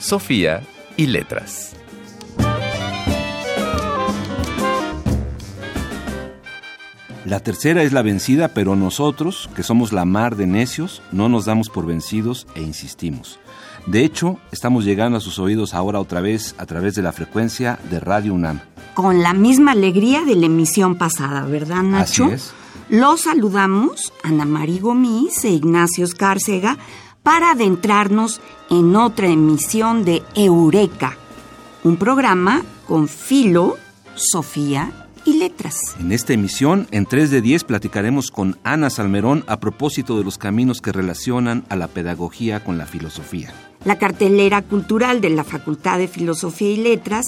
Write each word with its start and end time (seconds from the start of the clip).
Sofía 0.00 0.62
y 0.96 1.08
letras. 1.08 1.76
La 7.26 7.40
tercera 7.40 7.82
es 7.82 7.92
la 7.92 8.00
vencida, 8.00 8.48
pero 8.48 8.76
nosotros, 8.76 9.50
que 9.54 9.62
somos 9.62 9.92
la 9.92 10.06
mar 10.06 10.36
de 10.36 10.46
necios, 10.46 11.02
no 11.12 11.28
nos 11.28 11.44
damos 11.44 11.68
por 11.68 11.84
vencidos 11.84 12.46
e 12.54 12.62
insistimos. 12.62 13.38
De 13.86 14.02
hecho, 14.02 14.38
estamos 14.52 14.86
llegando 14.86 15.18
a 15.18 15.20
sus 15.20 15.38
oídos 15.38 15.74
ahora 15.74 16.00
otra 16.00 16.22
vez 16.22 16.54
a 16.56 16.64
través 16.64 16.94
de 16.94 17.02
la 17.02 17.12
frecuencia 17.12 17.78
de 17.90 18.00
Radio 18.00 18.32
UNAM. 18.32 18.60
Con 18.94 19.22
la 19.22 19.34
misma 19.34 19.72
alegría 19.72 20.24
de 20.24 20.34
la 20.34 20.46
emisión 20.46 20.96
pasada, 20.96 21.44
¿verdad, 21.44 21.82
Nacho? 21.82 22.24
Así 22.24 22.34
es. 22.34 22.54
Los 22.88 23.20
saludamos, 23.20 24.14
Ana 24.24 24.46
María 24.46 24.80
Gomis 24.80 25.44
e 25.44 25.50
Ignacio 25.50 26.06
Escárcega, 26.06 26.78
para 27.22 27.52
adentrarnos 27.52 28.40
en 28.70 28.96
otra 28.96 29.28
emisión 29.28 30.04
de 30.04 30.22
Eureka, 30.34 31.16
un 31.84 31.96
programa 31.96 32.62
con 32.86 33.08
filo, 33.08 33.76
Sofía 34.14 34.92
y 35.24 35.38
letras. 35.38 35.96
En 35.98 36.12
esta 36.12 36.32
emisión, 36.32 36.86
en 36.90 37.06
3 37.06 37.30
de 37.30 37.40
10, 37.40 37.64
platicaremos 37.64 38.30
con 38.30 38.58
Ana 38.64 38.90
Salmerón 38.90 39.44
a 39.46 39.60
propósito 39.60 40.18
de 40.18 40.24
los 40.24 40.36
caminos 40.36 40.80
que 40.80 40.92
relacionan 40.92 41.64
a 41.68 41.76
la 41.76 41.88
pedagogía 41.88 42.62
con 42.64 42.76
la 42.76 42.86
filosofía. 42.86 43.52
La 43.84 43.96
cartelera 43.96 44.62
cultural 44.62 45.20
de 45.20 45.30
la 45.30 45.44
Facultad 45.44 45.98
de 45.98 46.08
Filosofía 46.08 46.70
y 46.70 46.76
Letras 46.76 47.26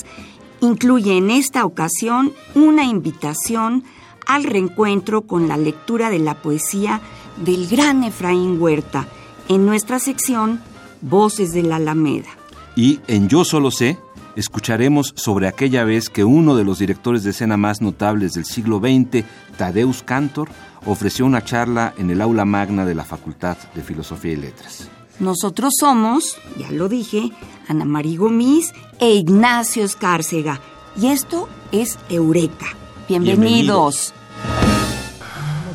incluye 0.61 1.17
en 1.17 1.31
esta 1.31 1.65
ocasión 1.65 2.33
una 2.55 2.85
invitación 2.85 3.85
al 4.27 4.45
reencuentro 4.45 5.23
con 5.23 5.49
la 5.49 5.57
lectura 5.57 6.11
de 6.11 6.19
la 6.19 6.35
poesía 6.35 7.01
del 7.43 7.67
gran 7.69 8.05
Efraín 8.05 8.61
Huerta 8.61 9.09
en 9.49 9.67
nuestra 9.67 9.99
sección 9.99 10.61
Voces 11.01 11.53
de 11.53 11.63
la 11.63 11.77
Alameda. 11.77 12.29
Y 12.77 13.01
en 13.07 13.29
Yo 13.29 13.45
Solo 13.45 13.71
Sé, 13.71 13.99
escucharemos 14.37 15.13
sobre 15.17 15.49
aquella 15.49 15.85
vez 15.85 16.09
que 16.09 16.25
uno 16.25 16.57
de 16.57 16.65
los 16.65 16.79
directores 16.79 17.25
de 17.25 17.31
escena 17.31 17.57
más 17.57 17.83
notables 17.83 18.35
del 18.35 18.45
siglo 18.45 18.79
XX, 18.79 19.25
Tadeusz 19.57 20.03
Cantor, 20.03 20.49
ofreció 20.87 21.27
una 21.27 21.45
charla 21.45 21.93
en 21.99 22.11
el 22.11 22.21
aula 22.21 22.45
magna 22.45 22.85
de 22.85 22.95
la 22.95 23.05
Facultad 23.05 23.57
de 23.75 23.83
Filosofía 23.83 24.33
y 24.33 24.37
Letras. 24.37 24.89
Nosotros 25.19 25.75
somos, 25.79 26.37
ya 26.59 26.71
lo 26.71 26.89
dije, 26.89 27.31
Ana 27.69 27.85
María 27.85 28.19
Gomis 28.19 28.73
e 28.99 29.11
Ignacio 29.15 29.85
Escárcega. 29.85 30.61
Y 31.01 31.09
esto 31.09 31.49
es 31.71 31.99
Eureka. 32.09 32.67
Bienvenidos. 33.09 34.15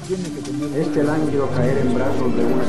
Este 0.10 1.04
lánguido 1.04 1.50
caer 1.52 1.80
en 1.80 1.94
brazos 1.94 2.34
de 2.34 2.46
una 2.46 2.64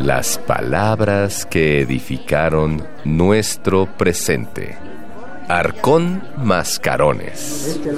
Las 0.00 0.36
palabras 0.36 1.46
que 1.46 1.80
edificaron 1.80 2.86
nuestro 3.06 3.86
presente. 3.96 4.76
Arcón 5.48 6.22
Mascarones. 6.36 7.66
Este 7.66 7.94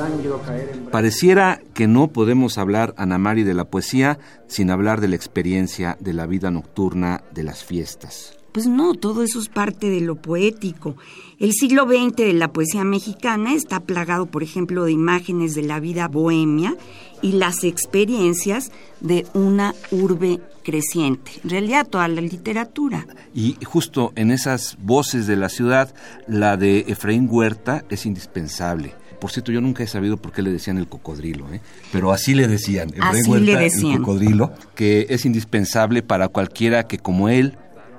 Pareciera 0.92 1.60
que 1.74 1.88
no 1.88 2.06
podemos 2.12 2.56
hablar, 2.56 2.94
Ana 2.96 3.18
Mari, 3.18 3.42
de 3.42 3.54
la 3.54 3.64
poesía 3.64 4.20
sin 4.46 4.70
hablar 4.70 5.00
de 5.00 5.08
la 5.08 5.16
experiencia 5.16 5.96
de 5.98 6.12
la 6.12 6.26
vida 6.26 6.52
nocturna 6.52 7.24
de 7.32 7.42
las 7.42 7.64
fiestas. 7.64 8.35
Pues 8.56 8.68
no, 8.68 8.94
todo 8.94 9.22
eso 9.22 9.38
es 9.38 9.50
parte 9.50 9.90
de 9.90 10.00
lo 10.00 10.14
poético. 10.14 10.96
El 11.38 11.52
siglo 11.52 11.86
XX 11.86 12.16
de 12.16 12.32
la 12.32 12.54
poesía 12.54 12.84
mexicana 12.84 13.52
está 13.52 13.80
plagado, 13.80 14.24
por 14.24 14.42
ejemplo, 14.42 14.86
de 14.86 14.92
imágenes 14.92 15.54
de 15.54 15.60
la 15.60 15.78
vida 15.78 16.08
bohemia 16.08 16.74
y 17.20 17.32
las 17.32 17.64
experiencias 17.64 18.72
de 19.02 19.26
una 19.34 19.74
urbe 19.90 20.40
creciente. 20.64 21.32
En 21.44 21.50
realidad, 21.50 21.86
toda 21.86 22.08
la 22.08 22.22
literatura. 22.22 23.06
Y 23.34 23.58
justo 23.62 24.14
en 24.16 24.30
esas 24.30 24.78
voces 24.80 25.26
de 25.26 25.36
la 25.36 25.50
ciudad, 25.50 25.94
la 26.26 26.56
de 26.56 26.86
Efraín 26.88 27.28
Huerta 27.30 27.84
es 27.90 28.06
indispensable. 28.06 28.94
Por 29.20 29.30
cierto, 29.32 29.52
yo 29.52 29.60
nunca 29.60 29.82
he 29.82 29.86
sabido 29.86 30.16
por 30.16 30.32
qué 30.32 30.40
le 30.40 30.50
decían 30.50 30.78
el 30.78 30.88
cocodrilo, 30.88 31.52
¿eh? 31.52 31.60
pero 31.92 32.10
así 32.10 32.34
le 32.34 32.48
decían, 32.48 32.88
Efraín 32.88 33.20
Así 33.20 33.30
Huerta, 33.30 33.44
le 33.44 33.52
el 33.52 33.58
decían. 33.58 33.98
cocodrilo, 33.98 34.54
que 34.74 35.08
es 35.10 35.26
indispensable 35.26 36.02
para 36.02 36.28
cualquiera 36.28 36.86
que 36.86 36.98
como 36.98 37.28
él 37.28 37.58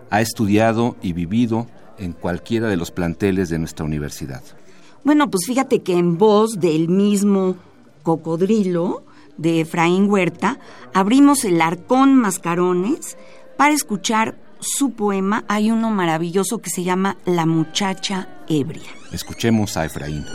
ha 0.09 0.21
estudiado 0.21 0.95
y 1.01 1.13
vivido 1.13 1.67
en 1.97 2.13
cualquiera 2.13 2.67
de 2.67 2.77
los 2.77 2.91
planteles 2.91 3.49
de 3.49 3.59
nuestra 3.59 3.85
universidad. 3.85 4.41
Bueno, 5.03 5.29
pues 5.29 5.45
fíjate 5.45 5.81
que 5.81 5.97
en 5.97 6.17
voz 6.17 6.59
del 6.59 6.89
mismo 6.89 7.55
cocodrilo 8.03 9.03
de 9.37 9.61
Efraín 9.61 10.09
Huerta, 10.09 10.59
abrimos 10.93 11.45
el 11.45 11.61
Arcón 11.61 12.15
Mascarones 12.15 13.17
para 13.57 13.73
escuchar 13.73 14.37
su 14.59 14.91
poema. 14.91 15.43
Hay 15.47 15.71
uno 15.71 15.91
maravilloso 15.91 16.59
que 16.59 16.69
se 16.69 16.83
llama 16.83 17.17
La 17.25 17.45
muchacha 17.45 18.27
ebria. 18.47 18.89
Escuchemos 19.11 19.77
a 19.77 19.85
Efraín. 19.85 20.25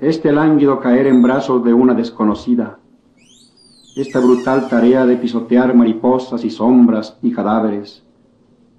Este 0.00 0.32
lánguido 0.32 0.80
caer 0.80 1.06
en 1.06 1.22
brazos 1.22 1.62
de 1.64 1.74
una 1.74 1.94
desconocida. 1.94 2.79
Esta 4.00 4.18
brutal 4.18 4.66
tarea 4.66 5.04
de 5.04 5.18
pisotear 5.18 5.74
mariposas 5.74 6.42
y 6.46 6.48
sombras 6.48 7.18
y 7.20 7.32
cadáveres. 7.32 8.02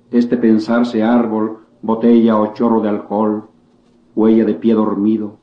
Este 0.09 0.35
pensarse 0.35 1.03
árbol, 1.03 1.59
botella 1.83 2.39
o 2.39 2.55
chorro 2.55 2.81
de 2.81 2.89
alcohol, 2.89 3.43
huella 4.15 4.45
de 4.45 4.55
pie 4.55 4.73
dormido, 4.73 5.37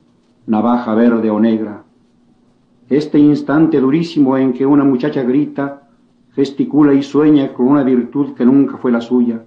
navaja 0.48 0.96
verde 0.96 1.30
o 1.30 1.38
negra. 1.38 1.84
Este 2.88 3.20
instante 3.20 3.78
durísimo 3.78 4.36
en 4.36 4.52
que 4.52 4.66
una 4.66 4.82
muchacha 4.82 5.22
grita, 5.22 5.88
gesticula 6.32 6.92
y 6.92 7.04
sueña 7.04 7.54
con 7.54 7.68
una 7.68 7.84
virtud 7.84 8.34
que 8.34 8.44
nunca 8.44 8.78
fue 8.78 8.90
la 8.90 9.00
suya. 9.00 9.44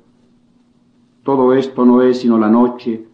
Todo 1.24 1.52
esto 1.54 1.84
no 1.86 2.04
es 2.04 2.22
sino 2.22 2.38
la 2.38 2.50
noche, 2.50 3.06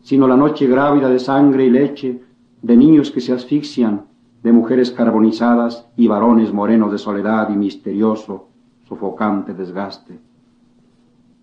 sino 0.00 0.28
la 0.28 0.36
noche 0.36 0.68
grávida 0.68 1.08
de 1.08 1.18
sangre 1.18 1.66
y 1.66 1.70
leche, 1.70 2.22
de 2.62 2.76
niños 2.76 3.10
que 3.10 3.20
se 3.20 3.32
asfixian, 3.32 4.11
de 4.42 4.52
mujeres 4.52 4.90
carbonizadas 4.90 5.86
y 5.96 6.08
varones 6.08 6.52
morenos 6.52 6.90
de 6.90 6.98
soledad 6.98 7.48
y 7.50 7.56
misterioso, 7.56 8.48
sofocante 8.88 9.54
desgaste. 9.54 10.18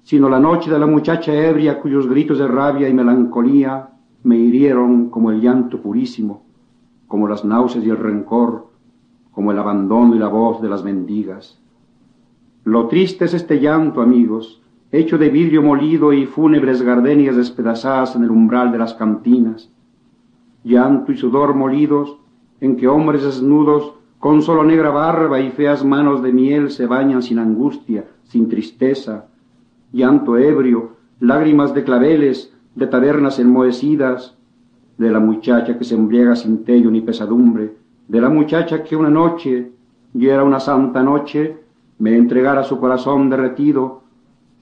Sino 0.03 0.27
la 0.27 0.39
noche 0.39 0.69
de 0.69 0.79
la 0.79 0.87
muchacha 0.87 1.33
ebria 1.33 1.79
cuyos 1.79 2.07
gritos 2.07 2.39
de 2.39 2.47
rabia 2.47 2.89
y 2.89 2.93
melancolía 2.93 3.89
me 4.23 4.37
hirieron 4.37 5.09
como 5.09 5.31
el 5.31 5.39
llanto 5.39 5.81
purísimo, 5.81 6.43
como 7.07 7.27
las 7.27 7.45
náuseas 7.45 7.85
y 7.85 7.89
el 7.89 7.97
rencor, 7.97 8.67
como 9.31 9.51
el 9.51 9.59
abandono 9.59 10.15
y 10.15 10.19
la 10.19 10.27
voz 10.27 10.61
de 10.61 10.69
las 10.69 10.83
mendigas. 10.83 11.59
Lo 12.65 12.87
triste 12.87 13.25
es 13.25 13.33
este 13.33 13.59
llanto, 13.59 14.01
amigos, 14.01 14.61
hecho 14.91 15.17
de 15.17 15.29
vidrio 15.29 15.61
molido 15.61 16.11
y 16.11 16.25
fúnebres 16.25 16.81
gardenias 16.81 17.37
despedazadas 17.37 18.15
en 18.15 18.23
el 18.23 18.31
umbral 18.31 18.71
de 18.71 18.79
las 18.79 18.93
cantinas. 18.95 19.71
Llanto 20.63 21.13
y 21.13 21.17
sudor 21.17 21.55
molidos 21.55 22.17
en 22.61 22.75
que 22.75 22.87
hombres 22.87 23.23
desnudos 23.23 23.93
con 24.19 24.41
solo 24.41 24.63
negra 24.63 24.89
barba 24.89 25.39
y 25.39 25.49
feas 25.49 25.83
manos 25.85 26.21
de 26.21 26.33
miel 26.33 26.71
se 26.71 26.85
bañan 26.85 27.23
sin 27.23 27.39
angustia, 27.39 28.05
sin 28.23 28.49
tristeza. 28.49 29.27
Llanto 29.93 30.37
ebrio, 30.37 30.97
lágrimas 31.19 31.73
de 31.73 31.83
claveles, 31.83 32.53
de 32.75 32.87
tabernas 32.87 33.39
enmohecidas, 33.39 34.35
de 34.97 35.09
la 35.09 35.19
muchacha 35.19 35.77
que 35.77 35.85
se 35.85 35.95
embriaga 35.95 36.35
sin 36.35 36.65
tello 36.65 36.91
ni 36.91 37.01
pesadumbre, 37.01 37.75
de 38.07 38.21
la 38.21 38.29
muchacha 38.29 38.83
que 38.83 38.95
una 38.95 39.09
noche, 39.09 39.71
y 40.13 40.27
era 40.27 40.43
una 40.43 40.59
santa 40.59 41.01
noche, 41.01 41.57
me 41.97 42.17
entregara 42.17 42.63
su 42.63 42.79
corazón 42.79 43.29
derretido, 43.29 44.01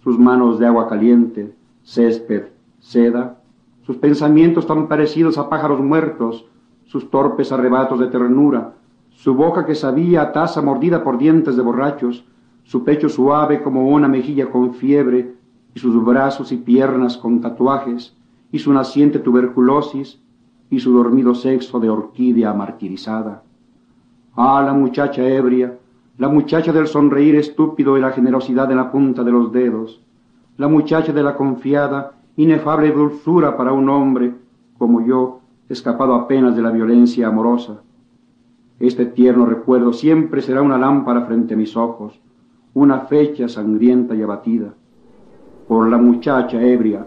sus 0.04 0.20
manos 0.20 0.60
de 0.60 0.68
agua 0.68 0.88
caliente, 0.88 1.54
césped, 1.84 2.44
seda, 2.80 3.40
sus 3.84 3.98
pensamientos 3.98 4.68
tan 4.68 4.88
parecidos 4.88 5.38
a 5.38 5.50
pájaros 5.50 5.80
muertos, 5.80 6.46
sus 6.88 7.12
torpes 7.12 7.52
arrebatos 7.52 8.00
de 8.00 8.08
ternura, 8.08 8.74
su 9.12 9.34
boca 9.34 9.66
que 9.66 9.76
sabía 9.76 10.22
a 10.22 10.32
taza 10.32 10.62
mordida 10.62 11.04
por 11.04 11.18
dientes 11.18 11.56
de 11.56 11.62
borrachos, 11.62 12.26
su 12.64 12.84
pecho 12.84 13.10
suave 13.10 13.62
como 13.62 13.90
una 13.90 14.08
mejilla 14.08 14.50
con 14.50 14.74
fiebre, 14.74 15.36
y 15.74 15.80
sus 15.80 16.04
brazos 16.04 16.52
y 16.52 16.58
piernas 16.58 17.18
con 17.18 17.42
tatuajes, 17.42 18.16
y 18.52 18.60
su 18.60 18.74
naciente 18.74 19.20
tuberculosis, 19.20 20.20
y 20.70 20.80
su 20.80 20.94
dormido 20.94 21.36
sexo 21.36 21.80
de 21.80 21.90
orquídea 21.90 22.54
martirizada. 22.54 23.44
Ah, 24.36 24.64
la 24.66 24.74
muchacha 24.74 25.28
ebria, 25.28 25.78
la 26.18 26.30
muchacha 26.30 26.72
del 26.72 26.88
sonreír 26.88 27.36
estúpido 27.36 27.98
y 27.98 28.02
la 28.02 28.12
generosidad 28.12 28.70
en 28.72 28.78
la 28.78 28.92
punta 28.92 29.24
de 29.24 29.32
los 29.32 29.52
dedos, 29.52 30.02
la 30.58 30.68
muchacha 30.68 31.12
de 31.12 31.24
la 31.24 31.36
confiada, 31.36 32.14
inefable 32.38 32.92
dulzura 32.92 33.58
para 33.58 33.74
un 33.74 33.90
hombre 33.90 34.34
como 34.78 35.06
yo, 35.06 35.42
escapado 35.70 36.16
apenas 36.16 36.56
de 36.56 36.62
la 36.62 36.72
violencia 36.72 37.28
amorosa. 37.28 37.82
Este 38.80 39.06
tierno 39.06 39.46
recuerdo 39.46 39.94
siempre 39.94 40.42
será 40.42 40.62
una 40.62 40.78
lámpara 40.78 41.26
frente 41.26 41.56
a 41.56 41.58
mis 41.58 41.76
ojos, 41.76 42.20
una 42.74 43.02
fecha 43.02 43.50
sangrienta 43.50 44.16
y 44.16 44.22
abatida, 44.22 44.74
por 45.68 45.90
la 45.90 45.98
muchacha 45.98 46.62
ebria 46.62 47.06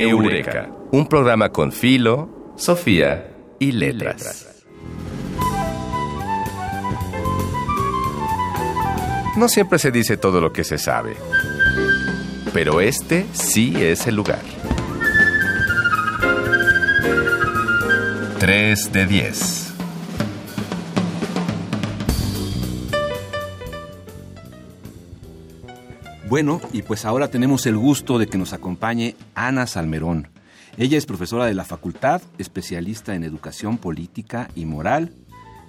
Eureka, 0.00 0.70
un 0.92 1.06
programa 1.06 1.50
con 1.50 1.72
Filo, 1.72 2.28
Sofía 2.56 3.32
y 3.58 3.72
Letras. 3.72 4.57
No 9.38 9.48
siempre 9.48 9.78
se 9.78 9.92
dice 9.92 10.16
todo 10.16 10.40
lo 10.40 10.52
que 10.52 10.64
se 10.64 10.78
sabe, 10.78 11.16
pero 12.52 12.80
este 12.80 13.24
sí 13.32 13.72
es 13.76 14.08
el 14.08 14.16
lugar. 14.16 14.42
3 18.40 18.92
de 18.92 19.06
10. 19.06 19.74
Bueno, 26.28 26.60
y 26.72 26.82
pues 26.82 27.04
ahora 27.04 27.30
tenemos 27.30 27.64
el 27.66 27.76
gusto 27.76 28.18
de 28.18 28.26
que 28.26 28.38
nos 28.38 28.52
acompañe 28.52 29.14
Ana 29.36 29.68
Salmerón. 29.68 30.26
Ella 30.78 30.98
es 30.98 31.06
profesora 31.06 31.44
de 31.44 31.54
la 31.54 31.64
facultad, 31.64 32.22
especialista 32.38 33.14
en 33.14 33.22
educación 33.22 33.78
política 33.78 34.48
y 34.56 34.64
moral, 34.66 35.12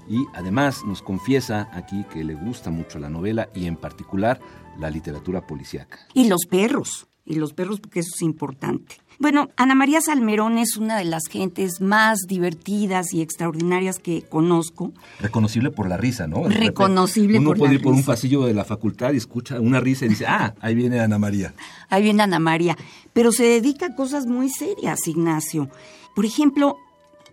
y 0.09 0.25
además 0.33 0.83
nos 0.85 1.01
confiesa 1.01 1.69
aquí 1.73 2.03
que 2.11 2.23
le 2.23 2.33
gusta 2.33 2.71
mucho 2.71 3.00
la 3.00 3.09
novela 3.09 3.50
y 3.53 3.65
en 3.67 3.75
particular 3.75 4.39
la 4.79 4.89
literatura 4.89 5.45
policíaca. 5.45 6.00
Y 6.13 6.27
los 6.27 6.45
perros, 6.50 7.07
y 7.25 7.35
los 7.35 7.53
perros 7.53 7.79
porque 7.79 8.00
eso 8.00 8.11
es 8.15 8.21
importante. 8.23 8.97
Bueno, 9.21 9.50
Ana 9.57 9.75
María 9.75 10.00
Salmerón 10.00 10.57
es 10.57 10.77
una 10.77 10.97
de 10.97 11.03
las 11.03 11.27
gentes 11.29 11.81
más 11.81 12.19
divertidas 12.25 13.13
y 13.13 13.21
extraordinarias 13.21 14.00
que 14.00 14.21
conozco. 14.21 14.94
Reconocible 15.19 15.71
por 15.71 15.89
la 15.89 15.97
risa, 15.97 16.25
¿no? 16.25 16.47
Reconocible 16.47 17.38
Uno 17.38 17.50
por 17.50 17.57
puede 17.57 17.73
la 17.73 17.75
ir 17.79 17.83
por 17.83 17.91
un 17.91 17.97
risa. 17.97 18.13
pasillo 18.13 18.45
de 18.45 18.53
la 18.53 18.63
facultad 18.63 19.12
y 19.12 19.17
escucha 19.17 19.59
una 19.59 19.81
risa 19.81 20.05
y 20.05 20.09
dice, 20.09 20.25
ah, 20.25 20.55
ahí 20.62 20.73
viene 20.73 21.01
Ana 21.01 21.19
María. 21.19 21.53
Ahí 21.89 22.01
viene 22.01 22.23
Ana 22.23 22.39
María. 22.39 22.77
Pero 23.12 23.33
se 23.33 23.44
dedica 23.44 23.88
a 23.88 23.95
cosas 23.95 24.25
muy 24.25 24.50
serias, 24.50 25.05
Ignacio. 25.05 25.69
Por 26.15 26.25
ejemplo, 26.25 26.77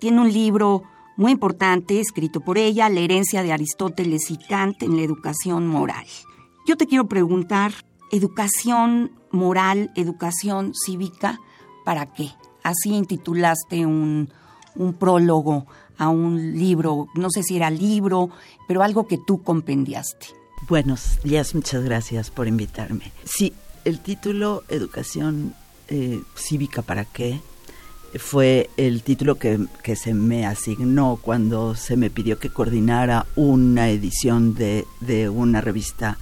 tiene 0.00 0.20
un 0.20 0.32
libro 0.32 0.82
muy 1.16 1.32
importante 1.32 2.00
escrito 2.00 2.40
por 2.40 2.58
ella, 2.58 2.88
La 2.88 3.00
herencia 3.00 3.42
de 3.42 3.52
Aristóteles 3.52 4.30
y 4.30 4.36
Kant 4.36 4.82
en 4.82 4.96
la 4.96 5.02
educación 5.02 5.66
moral. 5.66 6.06
Yo 6.66 6.76
te 6.76 6.86
quiero 6.86 7.06
preguntar, 7.06 7.72
¿educación 8.12 9.12
moral, 9.30 9.90
educación 9.96 10.72
cívica, 10.74 11.40
para 11.84 12.12
qué? 12.12 12.30
Así 12.62 12.90
intitulaste 12.90 13.86
un, 13.86 14.28
un 14.74 14.94
prólogo 14.94 15.66
a 15.98 16.08
un 16.08 16.58
libro, 16.58 17.08
no 17.14 17.30
sé 17.30 17.42
si 17.42 17.56
era 17.56 17.70
libro, 17.70 18.30
pero 18.68 18.82
algo 18.82 19.06
que 19.06 19.18
tú 19.18 19.42
compendiaste. 19.42 20.26
Buenos 20.68 21.20
días, 21.22 21.54
muchas 21.54 21.84
gracias 21.84 22.30
por 22.30 22.48
invitarme. 22.48 23.12
Sí, 23.24 23.54
el 23.84 24.00
título 24.00 24.64
Educación 24.68 25.54
eh, 25.88 26.20
Cívica 26.34 26.82
para 26.82 27.04
qué 27.04 27.40
fue 28.18 28.70
el 28.76 29.02
título 29.02 29.36
que, 29.36 29.66
se 29.96 30.14
me 30.14 30.46
asignó 30.46 31.18
cuando 31.20 31.74
se 31.74 31.96
me 31.96 32.10
pidió 32.10 32.38
que 32.38 32.50
coordinara 32.50 33.26
una 33.36 33.88
edición 33.90 34.54
de, 34.54 34.84
una 35.28 35.60
revista 35.60 36.18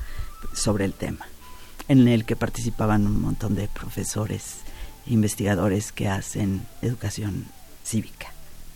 sobre 0.52 0.84
el 0.84 0.92
tema, 0.92 1.26
en 1.88 2.08
el 2.08 2.24
que 2.24 2.36
participaban 2.36 3.06
un 3.06 3.20
montón 3.20 3.54
de 3.54 3.68
profesores 3.68 4.56
investigadores 5.06 5.92
que 5.92 6.08
hacen 6.08 6.66
educación 6.82 7.46
cívica, 7.84 8.32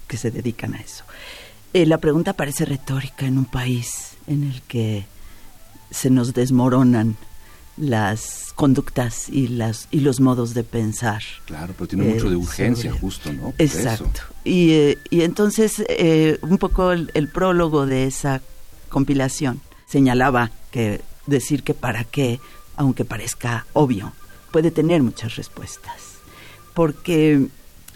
que 0.07 0.17
se 0.17 0.31
dedican 0.31 0.75
a 0.75 0.81
eso. 0.81 1.05
Eh, 1.73 1.87
la 1.87 1.99
pregunta 1.99 2.33
parece 2.33 2.65
retórica 2.65 3.27
en 3.27 3.39
un 3.39 3.45
país 3.45 4.17
en 4.27 4.45
el 4.45 4.63
que 4.63 5.07
se 5.91 6.11
nos 6.11 6.35
desmoronan 6.35 7.17
las 7.81 8.53
conductas 8.55 9.29
y 9.29 9.49
las 9.49 9.87
y 9.91 10.01
los 10.01 10.21
modos 10.21 10.55
de 10.55 10.65
pensar. 10.65 11.23
Claro, 11.47 11.75
pero 11.77 11.89
tiene 11.89 12.05
mucho 12.05 12.27
Eh, 12.27 12.31
de 12.31 12.37
urgencia, 12.37 12.91
sobre- 12.91 13.01
justo, 13.01 13.33
¿no? 13.33 13.43
Por 13.51 13.55
eso. 13.59 13.79
Exacto. 13.79 14.21
Y, 14.45 14.71
eh, 14.73 14.99
y 15.11 15.23
entonces 15.23 15.83
eh, 15.89 16.39
un 16.43 16.59
poco 16.59 16.93
el, 16.93 17.11
el 17.15 17.29
prólogo 17.29 17.87
de 17.87 18.07
esa 18.07 18.41
compilación 18.89 19.61
señalaba 19.87 20.51
que 20.71 21.01
decir 21.27 21.63
que 21.63 21.75
para 21.75 22.05
qué, 22.05 22.41
aunque 22.77 23.05
parezca 23.05 23.67
obvio, 23.75 24.13
puede 24.51 24.71
tener 24.71 25.03
muchas 25.03 25.37
respuestas. 25.37 25.97
Porque 26.75 27.47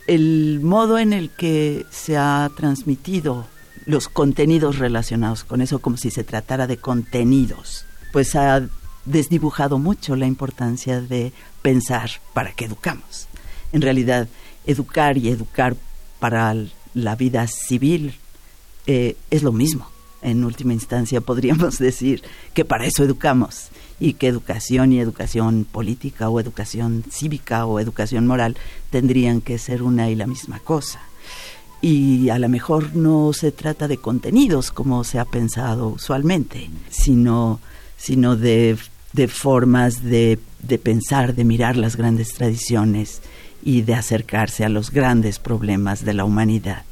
el 0.07 0.61
modo 0.63 0.99
en 0.99 1.13
el 1.13 1.31
que 1.31 1.87
se 1.91 2.17
ha 2.17 2.51
transmitido 2.57 3.47
los 3.87 4.09
contenidos 4.09 4.79
relacionados 4.79 5.45
con 5.45 5.61
eso, 5.61 5.81
como 5.81 5.97
si 5.97 6.11
se 6.11 6.25
tratara 6.25 6.67
de 6.67 6.77
contenidos, 6.77 7.85
pues 8.13 8.35
ha 8.37 8.63
desdibujado 9.05 9.79
mucho 9.79 10.17
la 10.17 10.27
importancia 10.27 11.01
de 11.01 11.33
pensar 11.63 12.11
para 12.35 12.53
qué 12.53 12.67
educamos. 12.67 13.29
En 13.73 13.83
realidad, 13.83 14.29
educar 14.67 15.19
y 15.19 15.29
educar 15.29 15.77
para 16.19 16.55
la 16.95 17.17
vida 17.17 17.47
civil 17.47 18.15
eh, 18.87 19.17
es 19.31 19.43
lo 19.43 19.53
mismo. 19.53 19.89
En 20.21 20.45
última 20.45 20.73
instancia, 20.73 21.21
podríamos 21.21 21.79
decir 21.81 22.23
que 22.55 22.65
para 22.65 22.87
eso 22.87 23.03
educamos 23.03 23.69
y 23.99 24.15
que 24.15 24.29
educación 24.29 24.93
y 24.93 25.01
educación 25.01 25.65
política 25.71 26.29
o 26.29 26.41
educación 26.41 27.05
cívica 27.11 27.67
o 27.67 27.81
educación 27.81 28.27
moral 28.27 28.57
tendrían 28.91 29.41
que 29.41 29.59
ser 29.59 29.83
una 29.83 30.11
y 30.11 30.15
la 30.15 30.27
misma 30.27 30.59
cosa. 30.61 31.01
Y 31.81 32.29
a 32.29 32.39
lo 32.39 32.49
mejor 32.49 32.95
no 32.95 33.33
se 33.33 33.51
trata 33.51 33.89
de 33.89 33.97
contenidos 33.97 34.71
como 34.71 35.03
se 35.03 35.19
ha 35.19 35.25
pensado 35.25 35.89
usualmente, 35.89 36.71
sino, 36.91 37.59
sino 37.97 38.37
de, 38.37 38.79
de 39.13 39.29
formas 39.29 40.03
de, 40.03 40.39
de 40.61 40.79
pensar, 40.79 41.35
de 41.35 41.45
mirar 41.45 41.77
las 41.77 41.97
grandes 41.97 42.35
tradiciones 42.35 43.21
y 43.63 43.83
de 43.83 43.95
acercarse 43.95 44.65
a 44.65 44.69
los 44.69 44.91
grandes 44.91 45.39
problemas 45.39 46.05
de 46.05 46.15
la 46.15 46.25
humanidad 46.25 46.83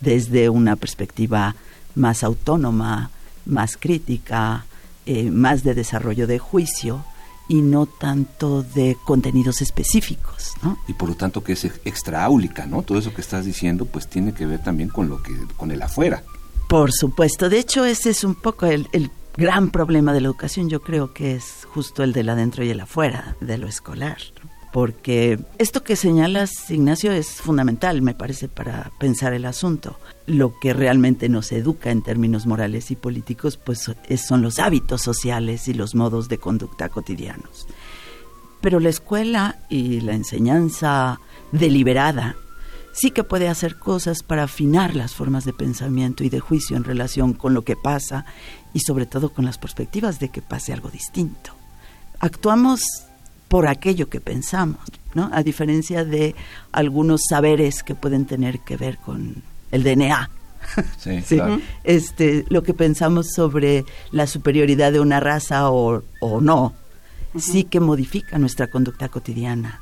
desde 0.00 0.48
una 0.48 0.76
perspectiva 0.76 1.54
más 1.94 2.22
autónoma, 2.24 3.10
más 3.46 3.76
crítica, 3.76 4.64
eh, 5.06 5.30
más 5.30 5.62
de 5.62 5.74
desarrollo 5.74 6.26
de 6.26 6.38
juicio 6.38 7.04
y 7.48 7.62
no 7.62 7.86
tanto 7.86 8.62
de 8.62 8.96
contenidos 9.04 9.60
específicos, 9.60 10.52
¿no? 10.62 10.78
Y 10.86 10.92
por 10.94 11.08
lo 11.08 11.16
tanto 11.16 11.42
que 11.42 11.54
es 11.54 11.64
ex- 11.64 11.80
extraáulica, 11.84 12.66
¿no? 12.66 12.82
Todo 12.82 12.98
eso 12.98 13.12
que 13.12 13.20
estás 13.20 13.44
diciendo 13.44 13.86
pues 13.86 14.08
tiene 14.08 14.32
que 14.32 14.46
ver 14.46 14.62
también 14.62 14.88
con 14.88 15.08
lo 15.08 15.22
que 15.22 15.32
con 15.56 15.70
el 15.70 15.82
afuera. 15.82 16.22
Por 16.68 16.92
supuesto, 16.92 17.48
de 17.48 17.58
hecho 17.58 17.84
ese 17.84 18.10
es 18.10 18.22
un 18.24 18.36
poco 18.36 18.66
el, 18.66 18.88
el 18.92 19.10
gran 19.36 19.70
problema 19.70 20.12
de 20.12 20.20
la 20.20 20.28
educación, 20.28 20.68
yo 20.68 20.80
creo 20.82 21.12
que 21.14 21.34
es 21.34 21.66
justo 21.72 22.02
el 22.02 22.12
del 22.12 22.28
adentro 22.28 22.64
y 22.64 22.70
el 22.70 22.80
afuera 22.80 23.36
de 23.40 23.58
lo 23.58 23.66
escolar, 23.68 24.18
porque 24.72 25.38
esto 25.58 25.82
que 25.82 25.96
señalas, 25.96 26.70
Ignacio, 26.70 27.10
es 27.12 27.26
fundamental, 27.28 28.02
me 28.02 28.14
parece, 28.14 28.48
para 28.48 28.92
pensar 29.00 29.32
el 29.32 29.44
asunto. 29.44 29.98
Lo 30.26 30.54
que 30.60 30.72
realmente 30.72 31.28
nos 31.28 31.50
educa 31.52 31.90
en 31.90 32.02
términos 32.02 32.46
morales 32.46 32.90
y 32.92 32.96
políticos, 32.96 33.56
pues 33.56 33.90
es- 34.08 34.26
son 34.26 34.42
los 34.42 34.58
hábitos 34.60 35.02
sociales 35.02 35.66
y 35.68 35.74
los 35.74 35.94
modos 35.96 36.28
de 36.28 36.38
conducta 36.38 36.88
cotidianos. 36.88 37.66
Pero 38.60 38.78
la 38.78 38.90
escuela 38.90 39.58
y 39.70 40.00
la 40.02 40.12
enseñanza 40.14 41.18
deliberada 41.50 42.36
sí 42.92 43.10
que 43.10 43.24
puede 43.24 43.48
hacer 43.48 43.78
cosas 43.78 44.22
para 44.22 44.44
afinar 44.44 44.94
las 44.94 45.14
formas 45.14 45.44
de 45.44 45.52
pensamiento 45.52 46.22
y 46.24 46.28
de 46.28 46.40
juicio 46.40 46.76
en 46.76 46.84
relación 46.84 47.32
con 47.32 47.54
lo 47.54 47.62
que 47.62 47.74
pasa 47.76 48.24
y 48.72 48.80
sobre 48.80 49.06
todo 49.06 49.30
con 49.30 49.44
las 49.44 49.58
perspectivas 49.58 50.18
de 50.20 50.28
que 50.28 50.42
pase 50.42 50.72
algo 50.72 50.90
distinto. 50.90 51.52
Actuamos 52.20 52.82
por 53.48 53.66
aquello 53.66 54.08
que 54.08 54.20
pensamos, 54.20 54.80
¿no? 55.14 55.28
A 55.32 55.42
diferencia 55.42 56.04
de 56.04 56.34
algunos 56.72 57.22
saberes 57.28 57.82
que 57.82 57.94
pueden 57.94 58.26
tener 58.26 58.60
que 58.60 58.76
ver 58.76 58.98
con 58.98 59.42
el 59.72 59.82
DNA. 59.82 60.30
Sí, 60.98 61.22
Sí, 61.26 61.36
claro. 61.36 61.60
este, 61.82 62.44
lo 62.48 62.62
que 62.62 62.74
pensamos 62.74 63.32
sobre 63.34 63.84
la 64.12 64.26
superioridad 64.26 64.92
de 64.92 65.00
una 65.00 65.18
raza 65.18 65.70
o, 65.70 66.02
o 66.20 66.40
no, 66.40 66.74
sí 67.36 67.64
que 67.64 67.80
modifica 67.80 68.38
nuestra 68.38 68.68
conducta 68.68 69.08
cotidiana. 69.08 69.80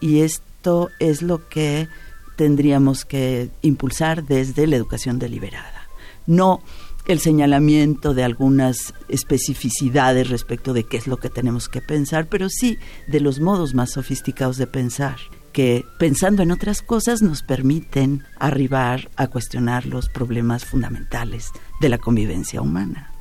Y 0.00 0.20
esto 0.20 0.90
es 0.98 1.22
lo 1.22 1.48
que 1.48 1.88
tendríamos 2.36 3.04
que 3.04 3.50
impulsar 3.62 4.24
desde 4.24 4.66
la 4.66 4.76
educación 4.76 5.18
deliberada. 5.18 5.88
No 6.26 6.62
el 7.06 7.20
señalamiento 7.20 8.14
de 8.14 8.24
algunas 8.24 8.94
especificidades 9.08 10.30
respecto 10.30 10.72
de 10.72 10.84
qué 10.84 10.96
es 10.96 11.06
lo 11.06 11.18
que 11.18 11.28
tenemos 11.28 11.68
que 11.68 11.80
pensar, 11.80 12.28
pero 12.28 12.48
sí 12.48 12.78
de 13.08 13.20
los 13.20 13.40
modos 13.40 13.74
más 13.74 13.92
sofisticados 13.92 14.56
de 14.56 14.66
pensar 14.66 15.16
que 15.52 15.84
pensando 15.98 16.42
en 16.42 16.50
otras 16.50 16.82
cosas 16.82 17.22
nos 17.22 17.42
permiten 17.42 18.24
arribar 18.40 19.08
a 19.16 19.28
cuestionar 19.28 19.86
los 19.86 20.08
problemas 20.08 20.64
fundamentales 20.64 21.52
de 21.80 21.88
la 21.88 21.98
convivencia 21.98 22.60
humana. 22.60 23.12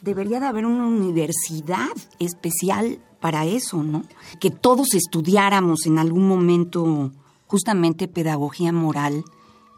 Debería 0.00 0.40
de 0.40 0.46
haber 0.46 0.66
una 0.66 0.86
universidad 0.86 1.88
especial 2.18 2.98
para 3.20 3.46
eso, 3.46 3.82
¿no? 3.82 4.02
Que 4.40 4.50
todos 4.50 4.94
estudiáramos 4.94 5.86
en 5.86 5.98
algún 5.98 6.26
momento 6.26 7.12
justamente 7.46 8.08
pedagogía 8.08 8.72
moral 8.72 9.24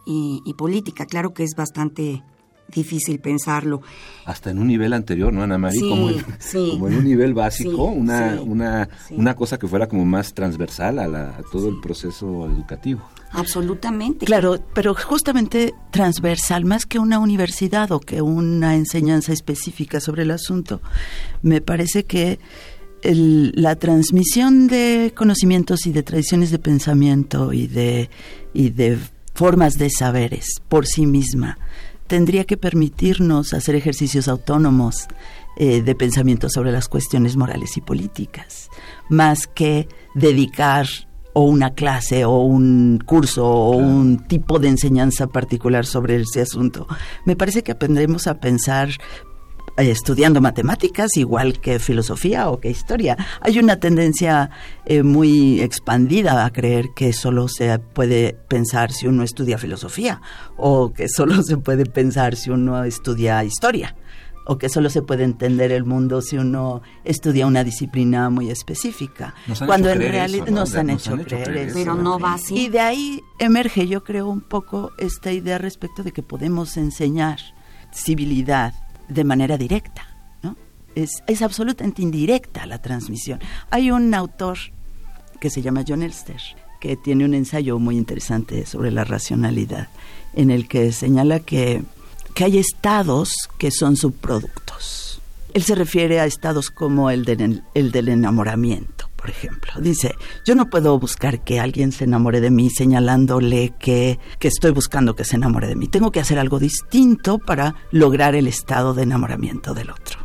y, 0.06 0.54
política. 0.54 1.06
Claro 1.06 1.32
que 1.32 1.44
es 1.44 1.54
bastante 1.56 2.24
difícil 2.70 3.20
pensarlo. 3.20 3.82
Hasta 4.24 4.50
en 4.50 4.58
un 4.58 4.68
nivel 4.68 4.92
anterior, 4.92 5.32
¿no, 5.32 5.42
Ana 5.42 5.58
María? 5.58 5.80
como, 5.80 6.88
en 6.88 6.94
un 6.94 7.04
nivel 7.04 7.34
básico, 7.34 7.84
una, 7.84 8.40
una, 8.42 8.88
una 9.10 9.34
cosa 9.34 9.58
que 9.58 9.66
fuera 9.66 9.88
como 9.88 10.04
más 10.04 10.34
transversal 10.34 10.98
a, 10.98 11.04
a 11.04 11.42
todo 11.50 11.68
el 11.68 11.80
proceso 11.80 12.46
educativo. 12.46 13.02
Absolutamente. 13.32 14.26
Claro, 14.26 14.58
pero 14.74 14.94
justamente 14.94 15.74
transversal, 15.90 16.64
más 16.64 16.84
que 16.84 16.98
una 16.98 17.18
universidad 17.18 17.92
o 17.92 18.00
que 18.00 18.22
una 18.22 18.74
enseñanza 18.74 19.32
específica 19.32 20.00
sobre 20.00 20.22
el 20.22 20.32
asunto, 20.32 20.80
me 21.42 21.60
parece 21.60 22.04
que 22.04 22.40
la 23.02 23.76
transmisión 23.76 24.66
de 24.66 25.12
conocimientos 25.16 25.86
y 25.86 25.92
de 25.92 26.02
tradiciones 26.02 26.50
de 26.50 26.58
pensamiento 26.58 27.52
y 27.52 27.66
de, 27.66 28.10
y 28.52 28.70
de 28.70 28.98
formas 29.34 29.78
de 29.78 29.90
saberes 29.90 30.60
por 30.68 30.86
sí 30.86 31.06
misma 31.06 31.58
tendría 32.10 32.44
que 32.44 32.56
permitirnos 32.56 33.54
hacer 33.54 33.76
ejercicios 33.76 34.26
autónomos 34.26 35.06
eh, 35.56 35.80
de 35.80 35.94
pensamiento 35.94 36.50
sobre 36.50 36.72
las 36.72 36.88
cuestiones 36.88 37.36
morales 37.36 37.76
y 37.76 37.80
políticas, 37.80 38.68
más 39.08 39.46
que 39.46 39.86
dedicar 40.16 40.88
o 41.34 41.44
una 41.44 41.74
clase 41.74 42.24
o 42.24 42.40
un 42.40 43.00
curso 43.06 43.46
o 43.46 43.76
un 43.76 44.26
tipo 44.26 44.58
de 44.58 44.70
enseñanza 44.70 45.28
particular 45.28 45.86
sobre 45.86 46.16
ese 46.16 46.40
asunto. 46.40 46.88
Me 47.26 47.36
parece 47.36 47.62
que 47.62 47.70
aprendemos 47.70 48.26
a 48.26 48.40
pensar 48.40 48.88
estudiando 49.88 50.40
matemáticas 50.40 51.16
igual 51.16 51.60
que 51.60 51.78
filosofía 51.78 52.50
o 52.50 52.60
que 52.60 52.70
historia. 52.70 53.16
Hay 53.40 53.58
una 53.58 53.78
tendencia 53.78 54.50
eh, 54.84 55.02
muy 55.02 55.60
expandida 55.60 56.44
a 56.44 56.50
creer 56.50 56.90
que 56.94 57.12
solo 57.12 57.48
se 57.48 57.78
puede 57.78 58.36
pensar 58.48 58.92
si 58.92 59.06
uno 59.06 59.22
estudia 59.22 59.58
filosofía 59.58 60.20
o 60.56 60.92
que 60.92 61.08
solo 61.08 61.42
se 61.42 61.56
puede 61.56 61.86
pensar 61.86 62.36
si 62.36 62.50
uno 62.50 62.84
estudia 62.84 63.42
historia 63.44 63.94
o 64.46 64.58
que 64.58 64.68
solo 64.68 64.90
se 64.90 65.02
puede 65.02 65.22
entender 65.22 65.70
el 65.70 65.84
mundo 65.84 66.20
si 66.22 66.36
uno 66.36 66.82
estudia 67.04 67.46
una 67.46 67.62
disciplina 67.62 68.30
muy 68.30 68.50
específica. 68.50 69.34
Cuando 69.64 69.90
en 69.90 70.00
realidad 70.00 70.48
nos, 70.48 70.74
han, 70.74 70.90
hecho 70.90 71.16
creer, 71.18 71.56
eso. 71.56 71.74
Pero 71.78 71.94
no 71.94 72.18
va 72.18 72.34
así. 72.34 72.56
Y 72.56 72.68
de 72.68 72.80
ahí 72.80 73.20
emerge, 73.38 73.86
yo 73.86 74.02
creo, 74.02 74.28
un 74.28 74.40
poco 74.40 74.90
esta 74.98 75.30
idea 75.30 75.58
respecto 75.58 76.02
de 76.02 76.10
que 76.10 76.24
podemos 76.24 76.76
enseñar 76.76 77.38
civilidad 77.92 78.74
de 79.10 79.24
manera 79.24 79.58
directa. 79.58 80.06
¿no? 80.42 80.56
Es, 80.94 81.42
absolutamente 81.42 82.02
indirecta 82.02 82.66
la 82.66 82.80
transmisión. 82.80 83.40
Hay 83.70 83.90
un 83.90 84.14
autor 84.14 84.58
que 85.40 85.50
se 85.50 85.62
llama 85.62 85.84
John 85.86 86.02
Elster, 86.02 86.40
que 86.80 86.96
tiene 86.96 87.24
un 87.24 87.34
ensayo 87.34 87.78
muy 87.78 87.96
interesante 87.96 88.64
sobre 88.64 88.90
la 88.90 89.04
racionalidad, 89.04 89.88
en 90.34 90.50
el 90.50 90.68
que 90.68 90.92
señala 90.92 91.40
que, 91.40 91.82
que 92.34 92.44
hay 92.44 92.58
estados 92.58 93.32
que 93.58 93.70
son 93.70 93.96
subproductos. 93.96 95.20
Él 95.52 95.62
se 95.62 95.74
refiere 95.74 96.20
a 96.20 96.26
estados 96.26 96.70
como 96.70 97.10
el, 97.10 97.62
el 97.74 97.92
del 97.92 98.08
enamoramiento 98.08 99.09
por 99.20 99.28
ejemplo. 99.28 99.72
Dice, 99.80 100.14
yo 100.46 100.54
no 100.54 100.70
puedo 100.70 100.98
buscar 100.98 101.44
que 101.44 101.60
alguien 101.60 101.92
se 101.92 102.04
enamore 102.04 102.40
de 102.40 102.50
mí 102.50 102.70
señalándole 102.70 103.74
que, 103.78 104.18
que 104.38 104.48
estoy 104.48 104.70
buscando 104.70 105.14
que 105.14 105.24
se 105.24 105.36
enamore 105.36 105.68
de 105.68 105.76
mí. 105.76 105.88
Tengo 105.88 106.10
que 106.10 106.20
hacer 106.20 106.38
algo 106.38 106.58
distinto 106.58 107.38
para 107.38 107.74
lograr 107.90 108.34
el 108.34 108.46
estado 108.46 108.94
de 108.94 109.02
enamoramiento 109.02 109.74
del 109.74 109.90
otro. 109.90 110.20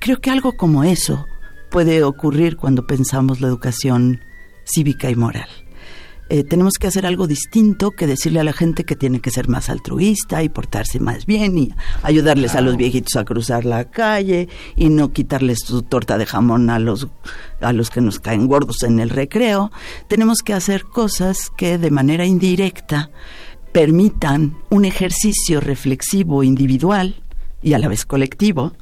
Creo 0.00 0.20
que 0.20 0.30
algo 0.30 0.56
como 0.56 0.82
eso 0.82 1.26
puede 1.70 2.02
ocurrir 2.02 2.56
cuando 2.56 2.84
pensamos 2.84 3.40
la 3.40 3.46
educación 3.46 4.20
cívica 4.64 5.08
y 5.08 5.14
moral. 5.14 5.48
Eh, 6.34 6.44
tenemos 6.44 6.78
que 6.80 6.86
hacer 6.86 7.04
algo 7.04 7.26
distinto 7.26 7.90
que 7.90 8.06
decirle 8.06 8.40
a 8.40 8.44
la 8.44 8.54
gente 8.54 8.84
que 8.84 8.96
tiene 8.96 9.20
que 9.20 9.30
ser 9.30 9.50
más 9.50 9.68
altruista 9.68 10.42
y 10.42 10.48
portarse 10.48 10.98
más 10.98 11.26
bien 11.26 11.58
y 11.58 11.74
ayudarles 12.02 12.54
a 12.54 12.62
los 12.62 12.78
viejitos 12.78 13.16
a 13.16 13.26
cruzar 13.26 13.66
la 13.66 13.90
calle 13.90 14.48
y 14.74 14.88
no 14.88 15.12
quitarles 15.12 15.58
su 15.58 15.82
torta 15.82 16.16
de 16.16 16.24
jamón 16.24 16.70
a 16.70 16.78
los, 16.78 17.08
a 17.60 17.74
los 17.74 17.90
que 17.90 18.00
nos 18.00 18.18
caen 18.18 18.46
gordos 18.46 18.82
en 18.82 18.98
el 18.98 19.10
recreo. 19.10 19.70
Tenemos 20.08 20.38
que 20.38 20.54
hacer 20.54 20.84
cosas 20.84 21.50
que 21.54 21.76
de 21.76 21.90
manera 21.90 22.24
indirecta 22.24 23.10
permitan 23.72 24.56
un 24.70 24.86
ejercicio 24.86 25.60
reflexivo 25.60 26.44
individual 26.44 27.22
y 27.60 27.74
a 27.74 27.78
la 27.78 27.88
vez 27.88 28.06
colectivo. 28.06 28.72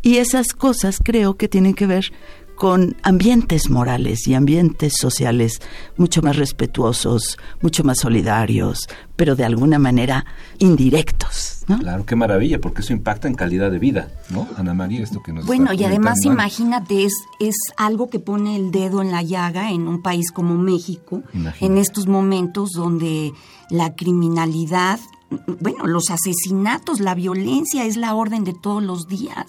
Y 0.00 0.18
esas 0.18 0.52
cosas 0.52 1.00
creo 1.02 1.36
que 1.36 1.48
tienen 1.48 1.74
que 1.74 1.88
ver 1.88 2.12
con 2.58 2.96
ambientes 3.04 3.70
morales 3.70 4.26
y 4.26 4.34
ambientes 4.34 4.94
sociales 4.98 5.60
mucho 5.96 6.22
más 6.22 6.36
respetuosos, 6.36 7.38
mucho 7.62 7.84
más 7.84 7.98
solidarios, 8.00 8.88
pero 9.14 9.36
de 9.36 9.44
alguna 9.44 9.78
manera 9.78 10.26
indirectos. 10.58 11.62
¿no? 11.68 11.78
Claro, 11.78 12.04
qué 12.04 12.16
maravilla, 12.16 12.60
porque 12.60 12.80
eso 12.82 12.92
impacta 12.92 13.28
en 13.28 13.34
calidad 13.34 13.70
de 13.70 13.78
vida, 13.78 14.08
¿no? 14.30 14.48
Ana 14.56 14.74
María, 14.74 15.04
esto 15.04 15.22
que 15.22 15.32
nos 15.32 15.46
Bueno, 15.46 15.72
y 15.72 15.84
además 15.84 16.24
imagínate, 16.24 17.04
es, 17.04 17.12
es 17.38 17.54
algo 17.76 18.10
que 18.10 18.18
pone 18.18 18.56
el 18.56 18.72
dedo 18.72 19.02
en 19.02 19.12
la 19.12 19.22
llaga 19.22 19.70
en 19.70 19.86
un 19.86 20.02
país 20.02 20.32
como 20.32 20.56
México, 20.56 21.22
en 21.60 21.78
estos 21.78 22.08
momentos 22.08 22.70
donde 22.72 23.32
la 23.70 23.94
criminalidad 23.94 24.98
bueno, 25.30 25.86
los 25.86 26.10
asesinatos, 26.10 27.00
la 27.00 27.14
violencia 27.14 27.84
es 27.84 27.96
la 27.96 28.14
orden 28.14 28.44
de 28.44 28.54
todos 28.54 28.82
los 28.82 29.08
días. 29.08 29.46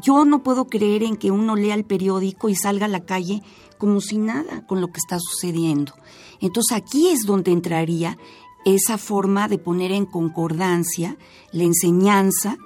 Yo 0.00 0.24
no 0.24 0.42
puedo 0.42 0.66
creer 0.66 1.02
en 1.02 1.16
que 1.16 1.30
uno 1.30 1.56
lea 1.56 1.74
el 1.74 1.84
periódico 1.84 2.48
y 2.48 2.54
salga 2.54 2.86
a 2.86 2.88
la 2.88 3.04
calle 3.04 3.42
como 3.76 4.00
si 4.00 4.18
nada 4.18 4.66
con 4.66 4.80
lo 4.80 4.88
que 4.88 4.98
está 4.98 5.18
sucediendo. 5.18 5.92
Entonces 6.40 6.76
aquí 6.76 7.08
es 7.08 7.26
donde 7.26 7.52
entraría 7.52 8.18
esa 8.64 8.98
forma 8.98 9.48
de 9.48 9.58
poner 9.58 9.92
en 9.92 10.06
concordancia 10.06 11.16
la 11.52 11.64
enseñanza 11.64 12.56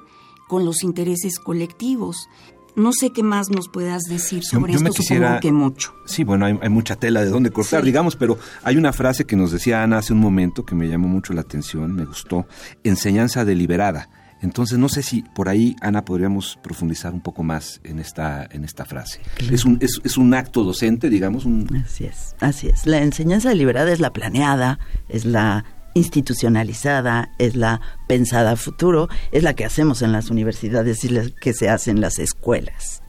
con 0.48 0.64
los 0.64 0.82
intereses 0.82 1.38
colectivos. 1.38 2.28
No 2.74 2.92
sé 2.92 3.10
qué 3.10 3.22
más 3.22 3.50
nos 3.50 3.68
puedas 3.68 4.02
decir 4.04 4.44
sobre 4.44 4.72
esto, 4.72 4.92
supongo 4.92 5.40
que 5.40 5.52
mucho. 5.52 5.94
Sí, 6.06 6.24
bueno, 6.24 6.46
hay, 6.46 6.68
mucha 6.70 6.96
tela 6.96 7.22
de 7.22 7.30
dónde 7.30 7.50
cortar, 7.50 7.84
digamos, 7.84 8.16
pero 8.16 8.38
hay 8.62 8.76
una 8.76 8.92
frase 8.92 9.24
que 9.24 9.36
nos 9.36 9.52
decía 9.52 9.82
Ana 9.82 9.98
hace 9.98 10.12
un 10.12 10.20
momento 10.20 10.64
que 10.64 10.74
me 10.74 10.88
llamó 10.88 11.08
mucho 11.08 11.32
la 11.34 11.42
atención, 11.42 11.94
me 11.94 12.04
gustó, 12.04 12.46
enseñanza 12.82 13.44
deliberada. 13.44 14.08
Entonces, 14.40 14.76
no 14.76 14.88
sé 14.88 15.02
si 15.02 15.22
por 15.22 15.48
ahí, 15.48 15.76
Ana, 15.80 16.04
podríamos 16.04 16.58
profundizar 16.62 17.14
un 17.14 17.20
poco 17.20 17.44
más 17.44 17.80
en 17.84 18.00
esta, 18.00 18.48
en 18.50 18.64
esta 18.64 18.84
frase. 18.84 19.20
Es, 19.50 19.64
un, 19.64 19.78
es, 19.80 20.00
es 20.02 20.16
un 20.16 20.34
acto 20.34 20.64
docente, 20.64 21.08
digamos. 21.08 21.44
Un... 21.44 21.68
Así 21.84 22.06
es, 22.06 22.34
así 22.40 22.66
es. 22.66 22.84
La 22.84 22.98
enseñanza 22.98 23.50
deliberada 23.50 23.92
es 23.92 24.00
la 24.00 24.12
planeada, 24.12 24.80
es 25.08 25.24
la 25.24 25.64
institucionalizada, 25.94 27.30
es 27.38 27.56
la 27.56 27.80
pensada 28.08 28.52
a 28.52 28.56
futuro, 28.56 29.08
es 29.30 29.42
la 29.42 29.54
que 29.54 29.64
hacemos 29.64 30.02
en 30.02 30.12
las 30.12 30.30
universidades 30.30 31.04
y 31.04 31.08
la 31.08 31.24
que 31.40 31.52
se 31.52 31.68
hace 31.68 31.90
en 31.90 32.00
las 32.00 32.18
escuelas. 32.18 33.02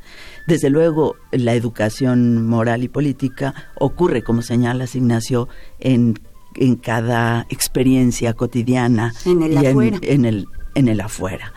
Desde 0.47 0.69
luego, 0.69 1.15
la 1.31 1.53
educación 1.53 2.45
moral 2.45 2.83
y 2.83 2.89
política 2.89 3.53
ocurre, 3.75 4.23
como 4.23 4.41
señala 4.41 4.85
Ignacio, 4.93 5.47
en, 5.79 6.19
en 6.55 6.75
cada 6.75 7.45
experiencia 7.49 8.33
cotidiana 8.33 9.13
en 9.25 9.41
el, 9.43 9.57
afuera. 9.57 9.99
En, 10.01 10.25
el, 10.25 10.47
en 10.75 10.87
el 10.89 10.99
afuera. 10.99 11.53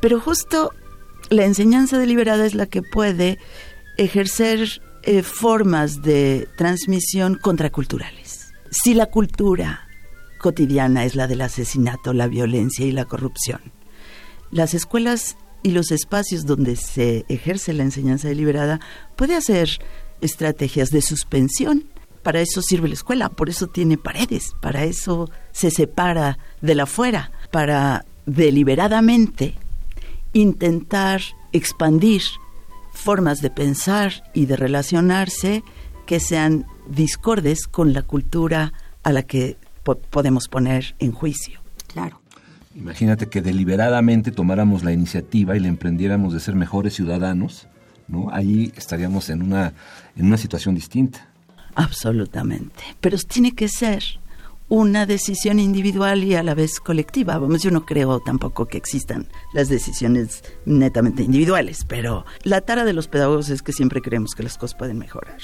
Pero 0.00 0.18
justo 0.20 0.72
la 1.28 1.44
enseñanza 1.44 1.98
deliberada 1.98 2.46
es 2.46 2.54
la 2.54 2.66
que 2.66 2.82
puede 2.82 3.38
ejercer 3.98 4.80
eh, 5.02 5.22
formas 5.22 6.02
de 6.02 6.48
transmisión 6.56 7.36
contraculturales. 7.36 8.52
Si 8.70 8.94
la 8.94 9.06
cultura 9.06 9.85
cotidiana 10.46 11.04
es 11.04 11.16
la 11.16 11.26
del 11.26 11.40
asesinato, 11.40 12.12
la 12.12 12.28
violencia 12.28 12.86
y 12.86 12.92
la 12.92 13.04
corrupción. 13.04 13.60
Las 14.52 14.74
escuelas 14.74 15.36
y 15.64 15.72
los 15.72 15.90
espacios 15.90 16.46
donde 16.46 16.76
se 16.76 17.24
ejerce 17.28 17.72
la 17.72 17.82
enseñanza 17.82 18.28
deliberada 18.28 18.78
puede 19.16 19.34
hacer 19.34 19.68
estrategias 20.20 20.90
de 20.90 21.02
suspensión. 21.02 21.86
Para 22.22 22.42
eso 22.42 22.62
sirve 22.62 22.86
la 22.86 22.94
escuela, 22.94 23.28
por 23.28 23.48
eso 23.48 23.66
tiene 23.66 23.98
paredes, 23.98 24.52
para 24.62 24.84
eso 24.84 25.28
se 25.50 25.72
separa 25.72 26.38
de 26.60 26.76
la 26.76 26.84
afuera, 26.84 27.32
para 27.50 28.04
deliberadamente 28.26 29.56
intentar 30.32 31.22
expandir 31.50 32.22
formas 32.92 33.42
de 33.42 33.50
pensar 33.50 34.30
y 34.32 34.46
de 34.46 34.54
relacionarse 34.54 35.64
que 36.06 36.20
sean 36.20 36.66
discordes 36.88 37.66
con 37.66 37.92
la 37.92 38.02
cultura 38.02 38.72
a 39.02 39.10
la 39.10 39.24
que 39.24 39.56
podemos 39.94 40.48
poner 40.48 40.94
en 40.98 41.12
juicio. 41.12 41.60
Claro. 41.86 42.20
Imagínate 42.74 43.28
que 43.28 43.40
deliberadamente 43.40 44.30
tomáramos 44.32 44.84
la 44.84 44.92
iniciativa 44.92 45.56
y 45.56 45.60
le 45.60 45.68
emprendiéramos 45.68 46.34
de 46.34 46.40
ser 46.40 46.54
mejores 46.54 46.94
ciudadanos, 46.94 47.68
¿no? 48.06 48.28
Ahí 48.32 48.72
estaríamos 48.76 49.30
en 49.30 49.42
una, 49.42 49.72
en 50.14 50.26
una 50.26 50.36
situación 50.36 50.74
distinta. 50.74 51.26
Absolutamente. 51.74 52.82
Pero 53.00 53.16
tiene 53.18 53.52
que 53.52 53.68
ser 53.68 54.02
una 54.68 55.06
decisión 55.06 55.60
individual 55.60 56.24
y 56.24 56.34
a 56.34 56.42
la 56.42 56.54
vez 56.54 56.80
colectiva. 56.80 57.38
Vamos, 57.38 57.62
yo 57.62 57.70
no 57.70 57.86
creo 57.86 58.18
tampoco 58.20 58.66
que 58.66 58.76
existan 58.76 59.28
las 59.52 59.68
decisiones 59.68 60.42
netamente 60.64 61.22
individuales, 61.22 61.84
pero 61.86 62.24
la 62.42 62.60
tara 62.62 62.84
de 62.84 62.92
los 62.92 63.06
pedagogos 63.06 63.48
es 63.48 63.62
que 63.62 63.72
siempre 63.72 64.02
creemos 64.02 64.34
que 64.34 64.42
las 64.42 64.58
cosas 64.58 64.76
pueden 64.76 64.98
mejorar. 64.98 65.38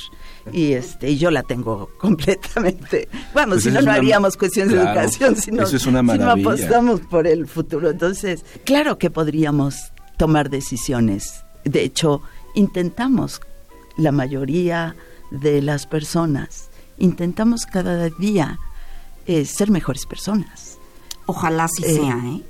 Y 0.52 0.72
este, 0.72 1.10
y 1.10 1.18
yo 1.18 1.30
la 1.30 1.44
tengo 1.44 1.88
completamente. 1.98 3.08
Vamos, 3.32 3.54
Pues 3.56 3.64
si 3.64 3.70
no, 3.70 3.80
no 3.82 3.92
haríamos 3.92 4.36
cuestiones 4.36 4.72
Claro, 4.74 4.90
de 4.90 4.92
educación, 5.00 5.36
si 5.36 5.52
no, 5.52 5.62
eso 5.62 5.76
es 5.76 5.86
una 5.86 6.00
si 6.00 6.06
no 6.06 6.12
maravilla. 6.14 6.48
apostamos 6.50 7.00
por 7.02 7.26
el 7.28 7.46
futuro. 7.46 7.90
Entonces, 7.90 8.44
claro 8.64 8.98
que 8.98 9.10
podríamos 9.10 9.76
tomar 10.16 10.50
decisiones. 10.50 11.44
De 11.64 11.84
hecho, 11.84 12.22
intentamos 12.54 13.40
la 13.96 14.10
mayoría 14.10 14.96
de 15.30 15.62
las 15.62 15.86
personas, 15.86 16.70
intentamos 16.98 17.66
cada 17.66 18.08
día 18.10 18.58
eh, 19.26 19.44
ser 19.44 19.70
mejores 19.70 20.06
personas. 20.06 20.78
Ojalá 21.26 21.68
sí 21.68 21.82
Eh, 21.84 21.94
sea, 21.94 22.16
¿eh? 22.26 22.42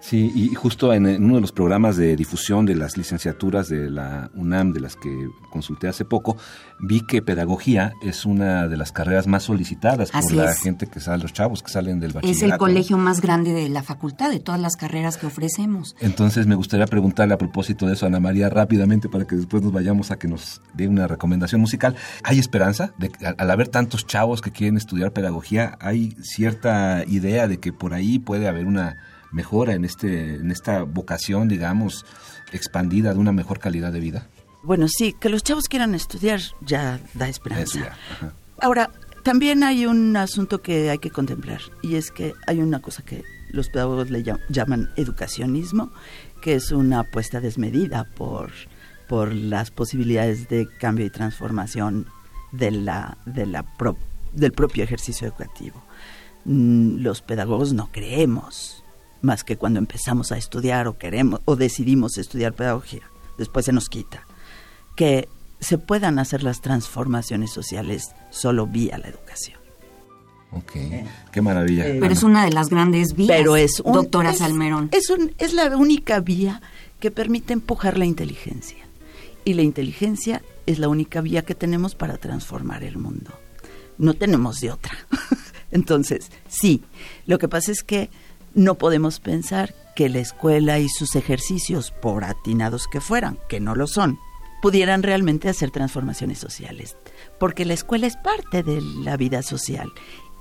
Sí, 0.00 0.30
y 0.34 0.54
justo 0.54 0.92
en, 0.94 1.06
en 1.06 1.24
uno 1.24 1.34
de 1.36 1.40
los 1.40 1.50
programas 1.52 1.96
de 1.96 2.14
difusión 2.14 2.64
de 2.66 2.76
las 2.76 2.96
licenciaturas 2.96 3.68
de 3.68 3.90
la 3.90 4.30
UNAM, 4.34 4.72
de 4.72 4.80
las 4.80 4.94
que 4.94 5.28
consulté 5.50 5.88
hace 5.88 6.04
poco, 6.04 6.36
vi 6.78 7.00
que 7.00 7.20
pedagogía 7.20 7.92
es 8.00 8.24
una 8.24 8.68
de 8.68 8.76
las 8.76 8.92
carreras 8.92 9.26
más 9.26 9.42
solicitadas 9.42 10.12
por 10.12 10.32
la 10.32 10.52
es. 10.52 10.60
gente 10.60 10.86
que 10.86 11.00
sale, 11.00 11.22
los 11.22 11.32
chavos 11.32 11.62
que 11.64 11.70
salen 11.70 11.98
del 11.98 12.10
Es 12.10 12.14
bachillerato. 12.14 12.52
el 12.54 12.58
colegio 12.58 12.96
más 12.96 13.20
grande 13.20 13.52
de 13.52 13.68
la 13.68 13.82
facultad, 13.82 14.30
de 14.30 14.38
todas 14.38 14.60
las 14.60 14.76
carreras 14.76 15.16
que 15.16 15.26
ofrecemos. 15.26 15.96
Entonces 16.00 16.46
me 16.46 16.54
gustaría 16.54 16.86
preguntarle 16.86 17.34
a 17.34 17.38
propósito 17.38 17.86
de 17.86 17.94
eso 17.94 18.06
a 18.06 18.08
Ana 18.08 18.20
María 18.20 18.48
rápidamente 18.48 19.08
para 19.08 19.26
que 19.26 19.34
después 19.34 19.62
nos 19.64 19.72
vayamos 19.72 20.12
a 20.12 20.18
que 20.18 20.28
nos 20.28 20.62
dé 20.74 20.86
una 20.86 21.08
recomendación 21.08 21.60
musical. 21.60 21.96
¿Hay 22.22 22.38
esperanza? 22.38 22.92
De, 22.98 23.08
que 23.10 23.26
al, 23.26 23.34
al 23.36 23.50
haber 23.50 23.66
tantos 23.68 24.06
chavos 24.06 24.42
que 24.42 24.52
quieren 24.52 24.76
estudiar 24.76 25.12
pedagogía, 25.12 25.76
¿hay 25.80 26.16
cierta 26.22 27.02
idea 27.06 27.48
de 27.48 27.58
que 27.58 27.72
por 27.72 27.94
ahí 27.94 28.18
puede 28.20 28.46
haber 28.48 28.66
una 28.66 28.96
mejora 29.32 29.74
en, 29.74 29.84
este, 29.84 30.34
en 30.36 30.50
esta 30.50 30.82
vocación, 30.82 31.48
digamos, 31.48 32.04
expandida 32.52 33.12
de 33.12 33.18
una 33.20 33.32
mejor 33.32 33.58
calidad 33.58 33.92
de 33.92 34.00
vida? 34.00 34.26
Bueno, 34.62 34.86
sí, 34.88 35.14
que 35.18 35.28
los 35.28 35.42
chavos 35.42 35.68
quieran 35.68 35.94
estudiar 35.94 36.40
ya 36.60 36.98
da 37.14 37.28
esperanza. 37.28 37.78
Ya. 38.20 38.32
Ahora, 38.60 38.90
también 39.22 39.62
hay 39.62 39.86
un 39.86 40.16
asunto 40.16 40.62
que 40.62 40.90
hay 40.90 40.98
que 40.98 41.10
contemplar 41.10 41.60
y 41.82 41.94
es 41.96 42.10
que 42.10 42.34
hay 42.46 42.60
una 42.60 42.80
cosa 42.80 43.02
que 43.04 43.22
los 43.50 43.68
pedagogos 43.68 44.10
le 44.10 44.24
llam- 44.24 44.40
llaman 44.48 44.90
educacionismo, 44.96 45.90
que 46.42 46.54
es 46.54 46.72
una 46.72 47.00
apuesta 47.00 47.40
desmedida 47.40 48.04
por, 48.16 48.50
por 49.08 49.32
las 49.32 49.70
posibilidades 49.70 50.48
de 50.48 50.66
cambio 50.78 51.06
y 51.06 51.10
transformación 51.10 52.06
de 52.52 52.70
la, 52.70 53.18
de 53.26 53.46
la 53.46 53.62
pro- 53.62 53.96
del 54.32 54.52
propio 54.52 54.82
ejercicio 54.84 55.26
educativo. 55.28 55.82
Mm, 56.44 56.98
Los 56.98 57.22
pedagogos 57.22 57.72
no 57.72 57.90
creemos 57.92 58.82
más 59.22 59.44
que 59.44 59.56
cuando 59.56 59.78
empezamos 59.78 60.32
a 60.32 60.36
estudiar 60.38 60.86
o 60.88 60.98
queremos 60.98 61.40
o 61.44 61.56
decidimos 61.56 62.18
estudiar 62.18 62.52
pedagogía, 62.54 63.02
después 63.36 63.66
se 63.66 63.72
nos 63.72 63.88
quita 63.88 64.26
que 64.96 65.28
se 65.60 65.78
puedan 65.78 66.18
hacer 66.18 66.42
las 66.42 66.60
transformaciones 66.60 67.50
sociales 67.52 68.14
solo 68.30 68.66
vía 68.66 68.98
la 68.98 69.08
educación. 69.08 69.58
Ok, 70.52 70.72
qué 71.30 71.42
maravilla. 71.42 71.86
Eh, 71.86 71.98
Pero 72.00 72.12
es 72.12 72.22
una 72.22 72.44
de 72.44 72.52
las 72.52 72.68
grandes 72.70 73.14
vías, 73.14 73.36
Pero 73.36 73.56
es 73.56 73.80
un- 73.80 73.92
doctora 73.92 74.30
es- 74.30 74.38
Salmerón. 74.38 74.88
Es, 74.92 75.10
un- 75.10 75.34
es 75.38 75.52
la 75.52 75.76
única 75.76 76.20
vía 76.20 76.62
que 77.00 77.10
permite 77.10 77.52
empujar 77.52 77.98
la 77.98 78.06
inteligencia. 78.06 78.78
Y 79.44 79.54
la 79.54 79.62
inteligencia 79.62 80.42
es 80.66 80.78
la 80.78 80.88
única 80.88 81.20
vía 81.20 81.42
que 81.44 81.54
tenemos 81.54 81.94
para 81.94 82.16
transformar 82.16 82.82
el 82.82 82.96
mundo. 82.98 83.32
No 83.98 84.14
tenemos 84.14 84.60
de 84.60 84.70
otra. 84.72 84.92
Entonces, 85.70 86.30
sí, 86.48 86.82
lo 87.26 87.38
que 87.38 87.48
pasa 87.48 87.70
es 87.72 87.82
que 87.82 88.10
no 88.58 88.74
podemos 88.74 89.20
pensar 89.20 89.72
que 89.94 90.08
la 90.08 90.18
escuela 90.18 90.80
y 90.80 90.88
sus 90.88 91.14
ejercicios, 91.14 91.92
por 91.92 92.24
atinados 92.24 92.88
que 92.88 93.00
fueran, 93.00 93.38
que 93.48 93.60
no 93.60 93.76
lo 93.76 93.86
son, 93.86 94.18
pudieran 94.60 95.04
realmente 95.04 95.48
hacer 95.48 95.70
transformaciones 95.70 96.38
sociales. 96.38 96.96
Porque 97.38 97.64
la 97.64 97.74
escuela 97.74 98.08
es 98.08 98.16
parte 98.16 98.64
de 98.64 98.82
la 98.82 99.16
vida 99.16 99.42
social 99.42 99.92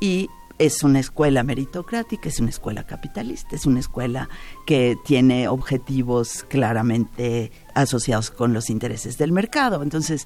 y 0.01 0.29
es 0.57 0.81
una 0.81 0.99
escuela 0.99 1.43
meritocrática, 1.43 2.27
es 2.27 2.39
una 2.39 2.49
escuela 2.49 2.87
capitalista, 2.87 3.55
es 3.55 3.67
una 3.67 3.79
escuela 3.79 4.29
que 4.65 4.97
tiene 5.05 5.47
objetivos 5.47 6.43
claramente 6.49 7.51
asociados 7.75 8.31
con 8.31 8.51
los 8.51 8.71
intereses 8.71 9.19
del 9.19 9.31
mercado. 9.31 9.83
Entonces, 9.83 10.25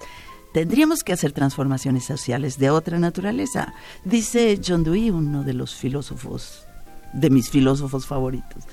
tendríamos 0.53 1.03
que 1.03 1.11
hacer 1.11 1.33
transformaciones 1.33 2.05
sociales 2.05 2.57
de 2.57 2.69
otra 2.69 2.99
naturaleza. 2.99 3.73
Dice 4.05 4.61
John 4.65 4.85
Dewey, 4.85 5.09
uno 5.09 5.43
de 5.43 5.53
los 5.53 5.75
filósofos, 5.75 6.65
de 7.13 7.29
mis 7.29 7.49
filósofos 7.49 8.05
favoritos, 8.05 8.65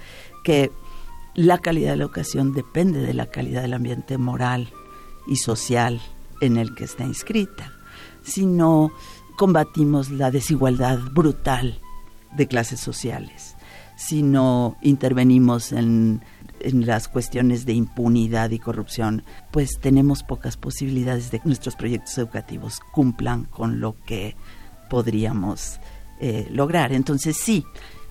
que 0.45 0.71
la 1.35 1.59
calidad 1.59 1.93
de 1.93 1.99
la 1.99 2.05
educación 2.05 2.53
depende 2.53 3.01
de 3.01 3.15
la 3.15 3.27
calidad 3.27 3.63
del 3.63 3.75
ambiente 3.75 4.19
moral 4.19 4.71
y 5.27 5.37
social 5.37 6.01
en 6.41 6.57
el 6.57 6.75
que 6.75 6.85
está 6.85 7.05
inscrita. 7.05 7.73
Si 8.23 8.47
no 8.47 8.93
combatimos 9.37 10.11
la 10.11 10.31
desigualdad 10.31 10.99
brutal 11.13 11.81
de 12.37 12.47
clases 12.47 12.81
sociales, 12.81 13.57
si 13.97 14.23
no 14.23 14.77
intervenimos 14.83 15.73
en, 15.73 16.23
en 16.61 16.87
las 16.87 17.09
cuestiones 17.09 17.67
de 17.67 17.73
impunidad 17.73 18.51
y 18.51 18.59
corrupción, 18.59 19.23
pues 19.51 19.79
tenemos 19.81 20.23
pocas 20.23 20.57
posibilidades 20.57 21.31
de 21.31 21.41
que 21.41 21.47
nuestros 21.47 21.77
proyectos 21.77 22.17
educativos 22.19 22.81
cumplan 22.93 23.45
con 23.45 23.81
lo 23.81 23.97
que 24.05 24.37
podríamos 24.89 25.81
eh, 26.21 26.49
lograr. 26.51 26.93
Entonces 26.93 27.37
sí, 27.37 27.65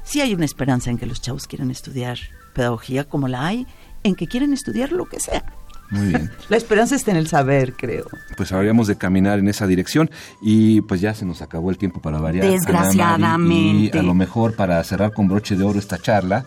sí 0.07 0.21
hay 0.21 0.33
una 0.33 0.45
esperanza 0.45 0.89
en 0.89 0.97
que 0.97 1.05
los 1.05 1.21
chavos 1.21 1.47
quieran 1.47 1.69
estudiar 1.69 2.17
pedagogía 2.53 3.03
como 3.03 3.27
la 3.27 3.45
hay, 3.45 3.67
en 4.03 4.15
que 4.15 4.27
quieren 4.27 4.53
estudiar 4.53 4.91
lo 4.91 5.05
que 5.05 5.19
sea. 5.19 5.45
Muy 5.89 6.07
bien. 6.07 6.31
La 6.49 6.57
esperanza 6.57 6.95
está 6.95 7.11
en 7.11 7.17
el 7.17 7.27
saber, 7.27 7.73
creo. 7.73 8.07
Pues 8.35 8.51
habríamos 8.51 8.87
de 8.87 8.97
caminar 8.97 9.39
en 9.39 9.47
esa 9.47 9.67
dirección 9.67 10.09
y 10.41 10.81
pues 10.81 10.99
ya 10.99 11.13
se 11.13 11.25
nos 11.25 11.41
acabó 11.41 11.69
el 11.69 11.77
tiempo 11.77 12.01
para 12.01 12.19
variar. 12.19 12.45
Desgraciadamente. 12.45 13.97
Y 13.97 13.99
a 13.99 14.03
lo 14.03 14.13
mejor 14.13 14.55
para 14.55 14.83
cerrar 14.83 15.13
con 15.13 15.29
broche 15.29 15.55
de 15.55 15.63
oro 15.63 15.79
esta 15.79 15.97
charla, 15.97 16.45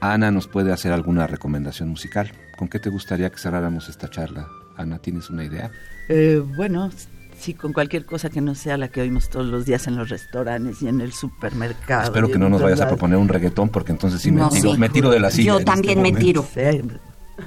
Ana 0.00 0.30
nos 0.30 0.46
puede 0.46 0.72
hacer 0.72 0.92
alguna 0.92 1.26
recomendación 1.26 1.88
musical. 1.88 2.30
¿Con 2.56 2.68
qué 2.68 2.78
te 2.78 2.90
gustaría 2.90 3.30
que 3.30 3.38
cerráramos 3.38 3.88
esta 3.88 4.08
charla? 4.08 4.46
Ana, 4.76 4.98
¿tienes 4.98 5.30
una 5.30 5.42
idea? 5.42 5.70
Eh, 6.08 6.40
bueno, 6.56 6.90
sí, 7.38 7.54
con 7.54 7.72
cualquier 7.72 8.04
cosa 8.06 8.30
que 8.30 8.40
no 8.40 8.54
sea 8.54 8.76
la 8.76 8.88
que 8.88 9.00
oímos 9.00 9.28
todos 9.28 9.46
los 9.46 9.64
días 9.64 9.86
en 9.86 9.96
los 9.96 10.08
restaurantes 10.08 10.82
y 10.82 10.88
en 10.88 11.00
el 11.00 11.12
supermercado. 11.12 12.04
Espero 12.04 12.28
que 12.28 12.38
no 12.38 12.48
nos 12.48 12.60
vayas 12.62 12.80
a 12.80 12.88
proponer 12.88 13.18
un 13.18 13.28
reggaetón 13.28 13.68
porque 13.68 13.92
entonces 13.92 14.20
sí 14.20 14.30
me, 14.32 14.46
tiro, 14.48 14.72
sí. 14.72 14.78
me 14.78 14.88
tiro 14.88 15.10
de 15.10 15.20
la 15.20 15.30
silla. 15.30 15.46
Yo 15.48 15.58
este 15.58 15.64
también 15.64 16.02
me 16.02 16.10
momento. 16.12 16.24
tiro. 16.26 16.46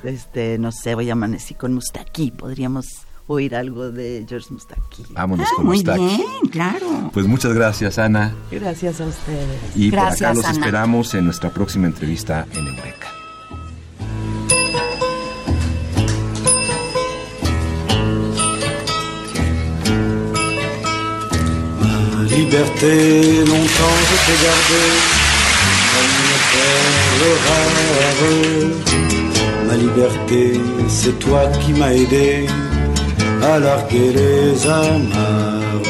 Este, 0.04 0.58
no 0.60 0.72
sé, 0.72 0.96
voy 0.96 1.10
a 1.10 1.14
amanecer 1.14 1.58
con 1.58 1.74
Mustaki. 1.74 2.32
Podríamos 2.32 2.86
oír 3.28 3.56
algo 3.56 3.92
de 3.92 4.26
George 4.28 4.48
Mustaki. 4.54 5.06
Vámonos 5.12 5.48
Ah, 5.50 5.54
con 5.56 5.66
muy 5.66 5.78
Mustaki. 5.78 6.00
bien, 6.06 6.22
claro. 6.52 7.10
Pues 7.14 7.26
muchas 7.28 7.54
gracias, 7.54 7.98
Ana. 8.00 8.34
Gracias 8.52 9.02
a 9.02 9.06
ustedes. 9.06 9.60
Y 9.76 9.90
por 9.90 10.00
acá 10.00 10.34
los 10.34 10.46
Ana. 10.46 10.52
esperamos 10.54 11.14
en 11.16 11.26
nuestra 11.26 11.50
próxima 11.52 11.88
entrevista 11.88 12.46
en 12.54 12.68
Eureka. 12.68 13.08
Liberté, 22.50 23.46
longtemps 23.46 24.00
je 24.10 24.16
t'ai 24.26 24.38
gardée 24.46 24.92
comme 25.94 26.18
perle 26.54 27.24
rare. 27.46 27.78
Ma 29.68 29.76
liberté, 29.76 30.60
c'est 30.88 31.20
toi 31.20 31.42
qui 31.62 31.74
m'as 31.74 31.92
aidé 31.92 32.48
à 33.44 33.60
larguer 33.60 34.14
les 34.14 34.68
amarres. 34.68 35.84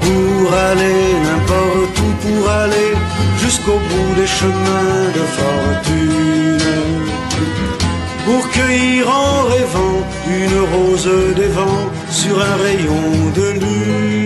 Pour 0.00 0.54
aller 0.68 1.02
n'importe 1.26 1.96
où, 2.04 2.10
pour 2.24 2.50
aller 2.50 2.92
jusqu'au 3.40 3.78
bout 3.88 4.14
des 4.16 4.26
chemins 4.26 5.06
de 5.14 5.24
fortune 5.38 6.26
pour 8.24 8.50
cueillir 8.50 9.08
en 9.08 9.44
rêvant 9.44 9.98
une 10.28 10.58
rose 10.72 11.08
des 11.36 11.46
vents 11.46 11.88
sur 12.10 12.36
un 12.42 12.56
rayon 12.56 13.30
de 13.36 13.46
lune. 13.60 14.25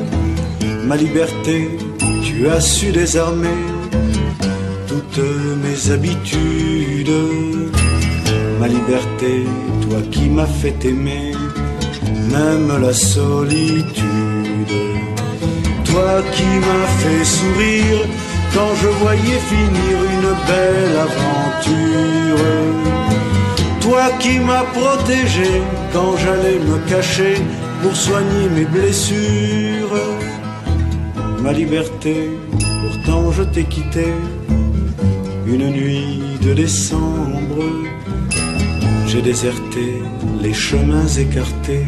Ma 0.91 0.97
liberté, 0.97 1.69
tu 2.21 2.49
as 2.49 2.59
su 2.59 2.91
désarmer 2.91 3.61
toutes 4.89 5.23
mes 5.63 5.89
habitudes. 5.89 7.17
Ma 8.59 8.67
liberté, 8.67 9.45
toi 9.83 10.01
qui 10.11 10.27
m'as 10.27 10.51
fait 10.61 10.83
aimer, 10.83 11.31
même 12.29 12.69
la 12.81 12.91
solitude. 12.91 14.03
Toi 15.85 16.11
qui 16.33 16.49
m'as 16.65 16.89
fait 16.99 17.23
sourire 17.23 18.01
quand 18.53 18.71
je 18.81 18.89
voyais 19.03 19.41
finir 19.53 19.95
une 20.15 20.31
belle 20.49 20.97
aventure. 21.07 22.45
Toi 23.79 24.03
qui 24.19 24.39
m'as 24.39 24.65
protégé 24.77 25.51
quand 25.93 26.17
j'allais 26.17 26.59
me 26.59 26.79
cacher 26.89 27.35
pour 27.81 27.95
soigner 27.95 28.49
mes 28.53 28.65
blessures. 28.65 29.70
Ma 31.43 31.51
liberté, 31.51 32.29
pourtant 32.81 33.31
je 33.31 33.43
t'ai 33.43 33.63
quitté 33.63 34.05
une 35.47 35.69
nuit 35.69 36.37
de 36.41 36.53
décembre. 36.53 37.63
J'ai 39.07 39.21
déserté 39.21 40.01
les 40.41 40.53
chemins 40.53 41.07
écartés 41.07 41.85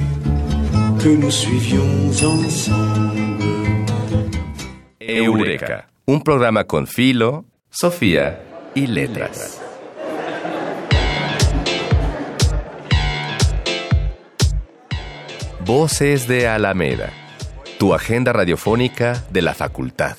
que 0.99 1.09
nous 1.09 1.31
suivions 1.31 2.09
ensemble. 2.09 3.13
Eureka, 4.99 5.87
un 6.07 6.19
programa 6.19 6.63
con 6.63 6.87
filo, 6.87 7.45
Sofía 7.69 8.39
y 8.75 8.87
letras. 8.87 9.59
Voces 15.65 16.27
de 16.27 16.47
Alameda, 16.47 17.09
tu 17.83 17.93
agenda 17.93 18.31
radiofónica 18.31 19.25
de 19.29 19.41
la 19.41 19.53
facultad. 19.53 20.15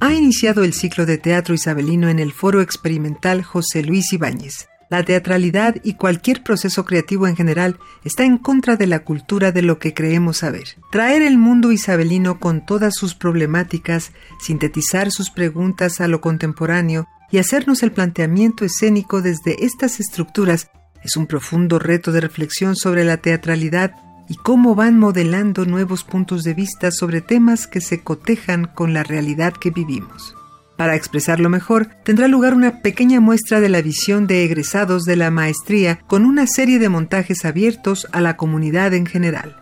Ha 0.00 0.12
iniciado 0.12 0.64
el 0.64 0.72
ciclo 0.72 1.06
de 1.06 1.18
teatro 1.18 1.54
isabelino 1.54 2.08
en 2.08 2.18
el 2.18 2.32
Foro 2.32 2.60
Experimental 2.60 3.44
José 3.44 3.84
Luis 3.84 4.12
Ibáñez. 4.12 4.68
La 4.90 5.04
teatralidad 5.04 5.76
y 5.84 5.94
cualquier 5.94 6.42
proceso 6.42 6.84
creativo 6.84 7.28
en 7.28 7.36
general 7.36 7.78
está 8.02 8.24
en 8.24 8.38
contra 8.38 8.74
de 8.74 8.88
la 8.88 9.04
cultura 9.04 9.52
de 9.52 9.62
lo 9.62 9.78
que 9.78 9.94
creemos 9.94 10.38
saber. 10.38 10.78
Traer 10.90 11.22
el 11.22 11.38
mundo 11.38 11.70
isabelino 11.70 12.40
con 12.40 12.66
todas 12.66 12.96
sus 12.96 13.14
problemáticas, 13.14 14.10
sintetizar 14.40 15.12
sus 15.12 15.30
preguntas 15.30 16.00
a 16.00 16.08
lo 16.08 16.20
contemporáneo 16.20 17.06
y 17.30 17.38
hacernos 17.38 17.84
el 17.84 17.92
planteamiento 17.92 18.64
escénico 18.64 19.22
desde 19.22 19.64
estas 19.64 20.00
estructuras 20.00 20.70
es 21.04 21.16
un 21.16 21.26
profundo 21.26 21.78
reto 21.78 22.12
de 22.12 22.20
reflexión 22.20 22.76
sobre 22.76 23.04
la 23.04 23.18
teatralidad 23.18 23.92
y 24.28 24.36
cómo 24.36 24.74
van 24.74 24.98
modelando 24.98 25.64
nuevos 25.64 26.04
puntos 26.04 26.44
de 26.44 26.54
vista 26.54 26.90
sobre 26.90 27.20
temas 27.20 27.66
que 27.66 27.80
se 27.80 28.02
cotejan 28.02 28.66
con 28.66 28.92
la 28.92 29.02
realidad 29.02 29.54
que 29.54 29.70
vivimos. 29.70 30.34
Para 30.76 30.94
expresarlo 30.94 31.48
mejor, 31.48 31.88
tendrá 32.04 32.28
lugar 32.28 32.54
una 32.54 32.82
pequeña 32.82 33.20
muestra 33.20 33.60
de 33.60 33.68
la 33.68 33.82
visión 33.82 34.28
de 34.28 34.44
egresados 34.44 35.04
de 35.04 35.16
la 35.16 35.30
maestría 35.30 35.98
con 36.06 36.24
una 36.24 36.46
serie 36.46 36.78
de 36.78 36.88
montajes 36.88 37.44
abiertos 37.44 38.06
a 38.12 38.20
la 38.20 38.36
comunidad 38.36 38.94
en 38.94 39.06
general. 39.06 39.56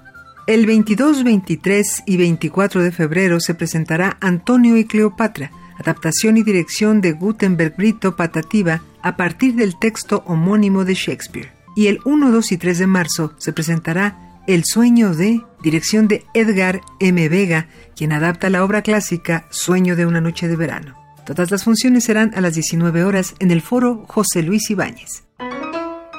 El 0.47 0.67
22, 0.67 1.25
23 1.25 2.03
y 2.07 2.17
24 2.19 2.83
de 2.83 2.93
febrero 2.93 3.41
se 3.41 3.55
presentará 3.55 4.19
Antonio 4.21 4.77
y 4.77 4.85
Cleopatra, 4.85 5.51
adaptación 5.79 6.37
y 6.37 6.43
dirección 6.43 7.01
de 7.01 7.13
Gutenberg 7.13 7.77
Brito 7.77 8.17
Patativa 8.17 8.83
a 9.03 9.17
partir 9.17 9.55
del 9.55 9.79
texto 9.79 10.23
homónimo 10.27 10.85
de 10.85 10.95
Shakespeare. 10.95 11.53
Y 11.75 11.89
el 11.89 12.01
1, 12.05 12.33
2 12.33 12.53
y 12.53 12.57
3 12.57 12.79
de 12.79 12.87
marzo 12.87 13.35
se 13.39 13.53
presentará 13.53 14.41
El 14.47 14.65
sueño 14.65 15.15
de, 15.15 15.43
dirección 15.63 16.09
de 16.09 16.25
Edgar 16.35 16.81
M. 17.01 17.29
Vega, 17.29 17.69
quien 17.95 18.13
adapta 18.13 18.51
la 18.51 18.65
obra 18.65 18.83
clásica 18.83 19.47
Sueño 19.51 19.97
de 19.97 20.07
una 20.07 20.21
noche 20.21 20.49
de 20.49 20.57
verano. 20.57 20.97
Todas 21.27 21.51
las 21.51 21.65
funciones 21.65 22.05
serán 22.05 22.33
a 22.37 22.41
las 22.41 22.55
19 22.55 23.05
horas 23.05 23.35
en 23.41 23.51
el 23.51 23.61
foro 23.61 24.05
José 24.07 24.43
Luis 24.43 24.71
Ibáñez. 24.71 25.25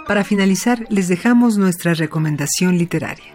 Para 0.07 0.23
finalizar, 0.23 0.85
les 0.89 1.07
dejamos 1.07 1.57
nuestra 1.57 1.93
recomendación 1.93 2.77
literaria. 2.77 3.33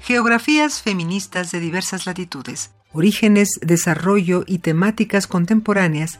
Geografías 0.00 0.82
feministas 0.82 1.52
de 1.52 1.60
diversas 1.60 2.06
latitudes, 2.06 2.70
orígenes, 2.92 3.48
desarrollo 3.62 4.44
y 4.46 4.58
temáticas 4.58 5.26
contemporáneas 5.26 6.18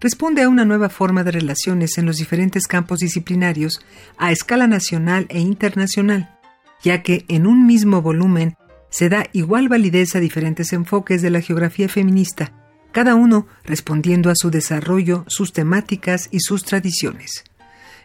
responde 0.00 0.42
a 0.42 0.48
una 0.48 0.64
nueva 0.64 0.88
forma 0.88 1.24
de 1.24 1.30
relaciones 1.30 1.98
en 1.98 2.06
los 2.06 2.16
diferentes 2.16 2.66
campos 2.66 3.00
disciplinarios 3.00 3.80
a 4.16 4.32
escala 4.32 4.66
nacional 4.66 5.26
e 5.28 5.40
internacional, 5.40 6.38
ya 6.82 7.02
que 7.02 7.24
en 7.28 7.46
un 7.46 7.66
mismo 7.66 8.00
volumen 8.00 8.56
se 8.88 9.08
da 9.08 9.26
igual 9.32 9.68
validez 9.68 10.16
a 10.16 10.20
diferentes 10.20 10.72
enfoques 10.72 11.22
de 11.22 11.30
la 11.30 11.40
geografía 11.40 11.88
feminista, 11.88 12.52
cada 12.92 13.14
uno 13.14 13.46
respondiendo 13.64 14.30
a 14.30 14.34
su 14.34 14.50
desarrollo, 14.50 15.24
sus 15.28 15.52
temáticas 15.52 16.28
y 16.32 16.40
sus 16.40 16.64
tradiciones. 16.64 17.44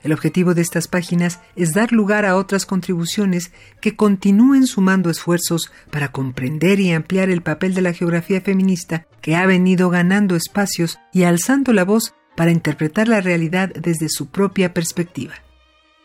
El 0.06 0.14
objetivo 0.14 0.54
de 0.54 0.62
estas 0.62 0.88
páginas 0.88 1.40
es 1.56 1.74
dar 1.74 1.92
lugar 1.92 2.26
a 2.26 2.36
otras 2.36 2.68
contribuciones 2.68 3.52
que 3.82 3.96
continúen 3.96 4.68
sumando 4.68 5.10
esfuerzos 5.10 5.72
para 5.90 6.12
comprender 6.12 6.80
y 6.80 6.94
ampliar 6.94 7.32
el 7.32 7.42
papel 7.42 7.74
de 7.74 7.82
la 7.82 7.92
geografía 7.92 8.40
feminista 8.40 9.08
que 9.20 9.36
ha 9.36 9.48
venido 9.48 9.90
ganando 9.90 10.36
espacios 10.36 11.00
y 11.12 11.24
alzando 11.24 11.74
la 11.74 11.86
voz 11.86 12.14
para 12.36 12.52
interpretar 12.52 13.08
la 13.08 13.20
realidad 13.20 13.74
desde 13.74 14.08
su 14.10 14.28
propia 14.28 14.76
perspectiva. 14.76 15.34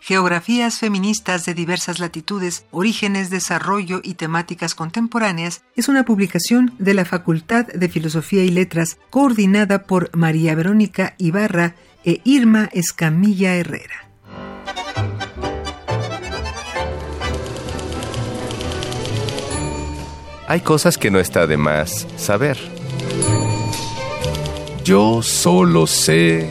Geografías 0.00 0.78
feministas 0.78 1.44
de 1.44 1.52
diversas 1.52 1.98
latitudes, 1.98 2.64
orígenes, 2.70 3.28
desarrollo 3.28 4.00
y 4.02 4.14
temáticas 4.14 4.74
contemporáneas 4.74 5.62
es 5.76 5.88
una 5.88 6.06
publicación 6.06 6.74
de 6.78 6.94
la 6.94 7.04
Facultad 7.04 7.66
de 7.66 7.88
Filosofía 7.90 8.42
y 8.44 8.50
Letras 8.50 8.96
coordinada 9.10 9.82
por 9.82 10.16
María 10.16 10.54
Verónica 10.54 11.14
Ibarra 11.18 11.74
e 12.04 12.20
Irma 12.24 12.68
Escamilla 12.72 13.54
Herrera. 13.54 14.08
Hay 20.46 20.60
cosas 20.62 20.98
que 20.98 21.10
no 21.10 21.20
está 21.20 21.46
de 21.46 21.56
más 21.56 22.06
saber. 22.16 22.58
Yo 24.84 25.22
solo 25.22 25.86
sé 25.86 26.50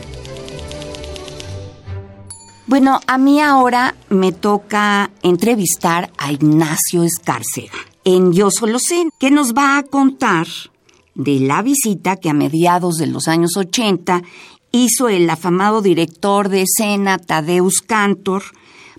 Bueno, 2.70 3.00
a 3.08 3.18
mí 3.18 3.40
ahora 3.40 3.96
me 4.10 4.30
toca 4.30 5.10
entrevistar 5.22 6.12
a 6.16 6.30
Ignacio 6.30 7.02
Escárcega 7.02 7.76
en 8.04 8.32
Yo 8.32 8.52
Solo 8.52 8.78
Sé, 8.78 9.08
que 9.18 9.32
nos 9.32 9.54
va 9.54 9.76
a 9.76 9.82
contar 9.82 10.46
de 11.16 11.40
la 11.40 11.62
visita 11.62 12.14
que 12.14 12.30
a 12.30 12.32
mediados 12.32 12.98
de 12.98 13.08
los 13.08 13.26
años 13.26 13.56
80 13.56 14.22
hizo 14.72 15.08
el 15.08 15.28
afamado 15.28 15.82
director 15.82 16.48
de 16.48 16.62
escena 16.62 17.18
Tadeusz 17.18 17.80
Cantor 17.86 18.42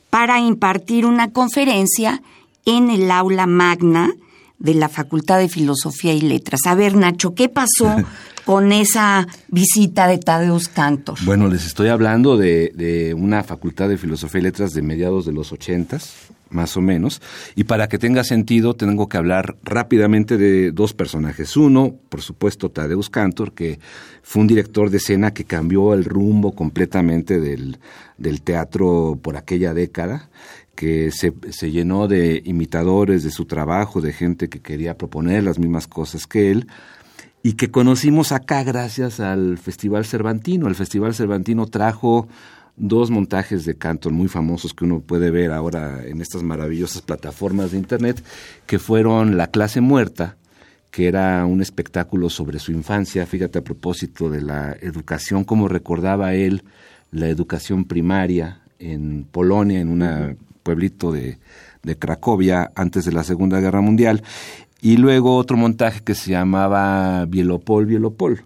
para 0.10 0.40
impartir 0.40 1.06
una 1.06 1.32
conferencia 1.32 2.22
en 2.66 2.90
el 2.90 3.10
aula 3.10 3.48
magna 3.48 4.14
de 4.60 4.76
la 4.76 4.90
Facultad 4.90 5.40
de 5.40 5.50
Filosofía 5.50 6.14
y 6.14 6.22
Letras. 6.22 6.62
A 6.68 6.76
ver, 6.76 6.96
Nacho, 6.96 7.34
¿qué 7.34 7.50
pasó 7.50 7.96
con 8.46 8.72
esa 8.72 9.28
visita 9.48 10.08
de 10.08 10.20
Tadeusz 10.20 10.68
Cantor? 10.68 11.18
Bueno, 11.24 11.48
les 11.48 11.66
estoy 11.66 11.88
hablando 11.88 12.38
de, 12.38 12.72
de 12.76 13.14
una 13.14 13.44
Facultad 13.44 13.90
de 13.90 13.98
Filosofía 13.98 14.42
y 14.42 14.44
Letras 14.44 14.74
de 14.74 14.82
mediados 14.82 15.26
de 15.26 15.34
los 15.34 15.52
ochentas, 15.52 16.14
más 16.52 16.78
o 16.78 16.82
menos, 16.82 17.22
y 17.56 17.64
para 17.64 17.88
que 17.88 17.98
tenga 17.98 18.24
sentido 18.24 18.76
tengo 18.76 19.10
que 19.10 19.18
hablar 19.18 19.58
rápidamente 19.64 20.38
de 20.38 20.72
dos 20.72 20.94
personajes. 20.94 21.58
Uno, 21.58 21.96
por 22.10 22.22
supuesto, 22.22 22.70
Tadeusz 22.70 23.10
Cantor, 23.10 23.54
que 23.54 23.80
fue 24.22 24.42
un 24.42 24.48
director 24.48 24.90
de 24.90 24.98
escena 24.98 25.34
que 25.34 25.46
cambió 25.46 25.94
el 25.94 26.06
rumbo 26.06 26.54
completamente 26.54 27.40
del, 27.40 27.80
del 28.18 28.42
teatro 28.42 29.20
por 29.22 29.38
aquella 29.38 29.74
década 29.74 30.30
que 30.76 31.12
se, 31.12 31.34
se, 31.50 31.70
llenó 31.70 32.08
de 32.08 32.42
imitadores 32.46 33.24
de 33.24 33.30
su 33.30 33.46
trabajo, 33.46 34.02
de 34.02 34.14
gente 34.14 34.50
que 34.50 34.62
quería 34.62 34.98
proponer 34.98 35.44
las 35.44 35.60
mismas 35.60 35.86
cosas 35.86 36.26
que 36.26 36.50
él, 36.50 36.68
y 37.44 37.54
que 37.54 37.72
conocimos 37.72 38.32
acá 38.32 38.64
gracias 38.64 39.20
al 39.20 39.58
Festival 39.58 40.06
Cervantino. 40.06 40.68
El 40.68 40.76
Festival 40.76 41.14
Cervantino 41.14 41.68
trajo 41.68 42.28
dos 42.78 43.12
montajes 43.12 43.66
de 43.66 43.76
Cantor 43.76 44.12
muy 44.12 44.28
famosos 44.28 44.74
que 44.74 44.86
uno 44.86 45.00
puede 45.00 45.32
ver 45.32 45.52
ahora 45.52 46.06
en 46.06 46.22
estas 46.22 46.44
maravillosas 46.44 47.02
plataformas 47.02 47.72
de 47.72 47.78
Internet, 47.78 48.24
que 48.66 48.80
fueron 48.80 49.38
La 49.38 49.48
clase 49.48 49.82
muerta, 49.82 50.38
que 50.90 51.08
era 51.08 51.46
un 51.46 51.62
espectáculo 51.62 52.30
sobre 52.30 52.60
su 52.60 52.72
infancia, 52.72 53.26
fíjate 53.26 53.60
a 53.60 53.64
propósito 53.64 54.30
de 54.30 54.42
la 54.42 54.76
educación, 54.82 55.44
como 55.44 55.68
recordaba 55.68 56.34
él 56.34 56.64
la 57.12 57.28
educación 57.28 57.86
primaria 57.86 58.62
en 58.80 59.26
Polonia, 59.30 59.80
en 59.80 59.90
un 59.90 60.38
pueblito 60.64 61.12
de, 61.12 61.40
de 61.84 61.98
Cracovia 61.98 62.72
antes 62.76 63.06
de 63.06 63.12
la 63.12 63.24
Segunda 63.24 63.60
Guerra 63.60 63.82
Mundial, 63.82 64.24
y 64.82 64.98
luego 64.98 65.36
otro 65.36 65.58
montaje 65.58 66.02
que 66.04 66.16
se 66.16 66.32
llamaba 66.32 67.26
Bielopol, 67.26 67.86
Bielopol. 67.86 68.44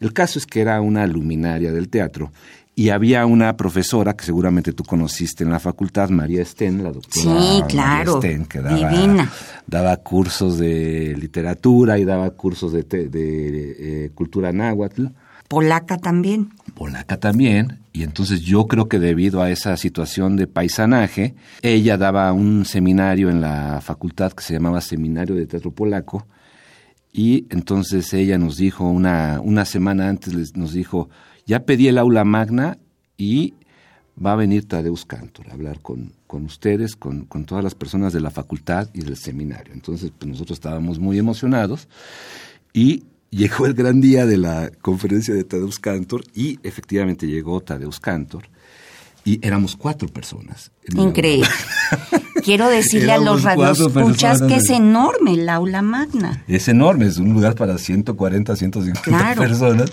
El 0.00 0.12
caso 0.12 0.38
es 0.38 0.46
que 0.46 0.60
era 0.60 0.80
una 0.80 1.06
luminaria 1.06 1.72
del 1.72 1.88
teatro 1.88 2.32
y 2.74 2.88
había 2.88 3.26
una 3.26 3.56
profesora 3.56 4.14
que 4.14 4.24
seguramente 4.24 4.72
tú 4.72 4.82
conociste 4.84 5.44
en 5.44 5.50
la 5.50 5.60
facultad, 5.60 6.08
María 6.08 6.44
Sten, 6.44 6.82
la 6.82 6.90
doctora 6.92 7.40
sí, 7.40 7.62
claro, 7.68 8.18
Sten, 8.18 8.46
que 8.46 8.60
daba, 8.60 9.28
daba, 9.66 9.96
cursos 9.98 10.58
de 10.58 11.14
literatura 11.18 11.98
y 11.98 12.04
daba 12.04 12.30
cursos 12.30 12.72
de, 12.72 12.82
de, 12.82 13.06
eh, 13.10 14.10
cultura 14.14 14.52
náhuatl. 14.52 15.06
Polaca 15.48 15.98
también. 15.98 16.48
Polaca 16.74 17.18
también. 17.18 17.80
Y 17.92 18.04
entonces 18.04 18.40
yo 18.40 18.66
creo 18.68 18.88
que 18.88 18.98
debido 18.98 19.42
a 19.42 19.50
esa 19.50 19.76
situación 19.76 20.36
de 20.36 20.46
paisanaje, 20.46 21.34
ella 21.60 21.98
daba 21.98 22.32
un 22.32 22.64
seminario 22.64 23.28
en 23.28 23.42
la 23.42 23.82
facultad 23.82 24.32
que 24.32 24.42
se 24.42 24.54
llamaba 24.54 24.80
Seminario 24.80 25.34
de 25.34 25.44
Teatro 25.44 25.72
Polaco. 25.72 26.26
Y 27.12 27.46
entonces 27.50 28.12
ella 28.14 28.38
nos 28.38 28.56
dijo, 28.56 28.88
una, 28.88 29.40
una 29.42 29.64
semana 29.64 30.08
antes 30.08 30.56
nos 30.56 30.72
dijo, 30.72 31.10
ya 31.46 31.66
pedí 31.66 31.88
el 31.88 31.98
aula 31.98 32.24
magna 32.24 32.78
y 33.18 33.54
va 34.24 34.32
a 34.32 34.36
venir 34.36 34.66
Tadeusz 34.66 35.04
Cantor 35.04 35.50
a 35.50 35.52
hablar 35.52 35.80
con, 35.80 36.12
con 36.26 36.44
ustedes, 36.44 36.96
con, 36.96 37.26
con, 37.26 37.44
todas 37.44 37.62
las 37.62 37.74
personas 37.74 38.12
de 38.12 38.20
la 38.20 38.30
facultad 38.30 38.88
y 38.94 39.02
del 39.02 39.16
seminario. 39.16 39.74
Entonces, 39.74 40.10
pues 40.18 40.30
nosotros 40.30 40.56
estábamos 40.56 40.98
muy 40.98 41.18
emocionados 41.18 41.88
y 42.72 43.04
llegó 43.30 43.66
el 43.66 43.74
gran 43.74 44.00
día 44.00 44.24
de 44.24 44.38
la 44.38 44.70
conferencia 44.80 45.34
de 45.34 45.44
Tadeusz 45.44 45.78
Cantor 45.78 46.24
y 46.34 46.58
efectivamente 46.62 47.26
llegó 47.26 47.60
Tadeusz 47.60 48.00
Cantor 48.00 48.44
y 49.24 49.44
éramos 49.46 49.76
cuatro 49.76 50.08
personas. 50.08 50.72
Increíble. 50.94 51.48
Quiero 52.44 52.68
decirle 52.68 53.12
a 53.12 53.18
los 53.18 53.42
radioescuchas 53.42 54.42
que 54.42 54.56
es 54.56 54.70
enorme 54.70 55.34
el 55.34 55.48
aula 55.48 55.82
magna. 55.82 56.42
Es 56.48 56.68
enorme, 56.68 57.06
es 57.06 57.18
un 57.18 57.32
lugar 57.32 57.54
para 57.54 57.78
140, 57.78 58.56
150 58.56 59.34
personas. 59.36 59.92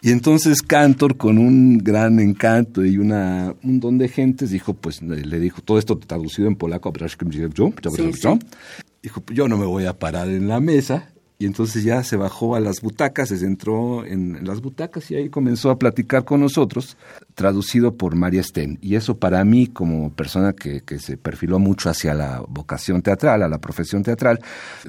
Y 0.00 0.10
entonces 0.10 0.62
Cantor, 0.62 1.16
con 1.16 1.38
un 1.38 1.78
gran 1.78 2.20
encanto 2.20 2.84
y 2.84 2.98
una, 2.98 3.54
un 3.62 3.80
don 3.80 3.98
de 3.98 4.08
gentes, 4.08 4.50
dijo, 4.50 4.74
pues 4.74 5.02
le 5.02 5.40
dijo, 5.40 5.60
todo 5.62 5.78
esto 5.78 5.98
traducido 5.98 6.48
en 6.48 6.56
polaco, 6.56 6.92
dijo, 9.02 9.22
yo 9.32 9.48
no 9.48 9.58
me 9.58 9.66
voy 9.66 9.86
a 9.86 9.98
parar 9.98 10.28
en 10.28 10.48
la 10.48 10.60
mesa, 10.60 11.10
y 11.38 11.44
entonces 11.44 11.84
ya 11.84 12.02
se 12.02 12.16
bajó 12.16 12.56
a 12.56 12.60
las 12.60 12.80
butacas, 12.80 13.28
se 13.28 13.36
centró 13.36 14.06
en, 14.06 14.46
las 14.46 14.62
butacas 14.62 15.10
y 15.10 15.16
ahí 15.16 15.28
comenzó 15.28 15.70
a 15.70 15.78
platicar 15.78 16.24
con 16.24 16.40
nosotros, 16.40 16.96
traducido 17.34 17.94
por 17.96 18.16
María 18.16 18.42
Sten. 18.42 18.78
Y 18.80 18.94
eso 18.94 19.18
para 19.18 19.44
mí, 19.44 19.66
como 19.66 20.10
persona 20.12 20.54
que, 20.54 20.80
que, 20.80 20.98
se 20.98 21.18
perfiló 21.18 21.58
mucho 21.58 21.90
hacia 21.90 22.14
la 22.14 22.42
vocación 22.48 23.02
teatral, 23.02 23.42
a 23.42 23.48
la 23.48 23.58
profesión 23.58 24.02
teatral, 24.02 24.40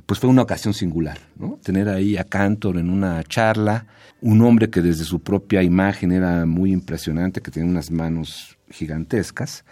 pues 0.06 0.22
fue 0.22 0.30
una 0.30 0.44
ocasión 0.44 0.74
singular, 0.74 1.20
¿no? 1.36 1.60
Tener 1.62 1.90
ahí 1.90 2.16
a 2.16 2.24
Cantor 2.24 2.78
en 2.78 2.90
una 2.90 3.22
charla, 3.26 3.86
un 4.22 4.42
hombre 4.42 4.70
que 4.70 4.82
desde 4.82 5.04
su 5.04 5.20
propia 5.20 5.64
imagen 5.64 6.14
era 6.14 6.46
muy 6.46 6.72
impresionante, 6.72 7.42
que 7.42 7.52
tenía 7.52 7.70
unas 7.70 7.92
manos 7.92 8.58
gigantescas, 8.70 9.66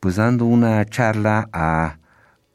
pues 0.00 0.16
dando 0.16 0.46
una 0.46 0.84
charla 0.86 1.50
a 1.52 1.98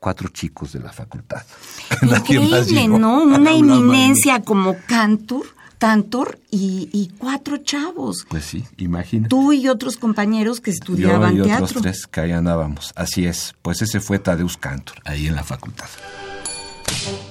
cuatro 0.04 0.28
chicos 0.28 0.74
de 0.74 0.82
la 0.82 0.92
facultad. 0.92 1.44
Increíble, 2.02 2.90
¿no? 2.90 3.24
Una 3.24 3.54
eminencia 3.54 4.42
como 4.42 4.76
Cantor, 4.86 5.46
Cantor 5.78 6.40
y, 6.52 7.10
cuatro 7.18 7.58
chavos. 7.60 8.26
Pues 8.28 8.44
sí, 8.44 8.66
imagina. 8.78 9.30
Tú 9.30 9.54
y 9.54 9.70
otros 9.70 9.96
compañeros 9.96 10.60
que 10.60 10.72
estudiaban 10.72 11.38
Yo 11.38 11.46
y 11.46 11.48
teatro. 11.48 11.66
otros 11.68 11.82
tres 11.84 12.08
que 12.08 12.20
ahí 12.20 12.32
andábamos. 12.34 12.92
Así 12.98 13.26
es. 13.26 13.56
Pues 13.62 13.82
ese 13.82 14.02
fue 14.02 14.20
Tadeusz 14.20 14.58
Cantor, 14.58 14.98
ahí 15.06 15.28
en 15.28 15.36
la 15.36 15.44
facultad. 15.46 15.88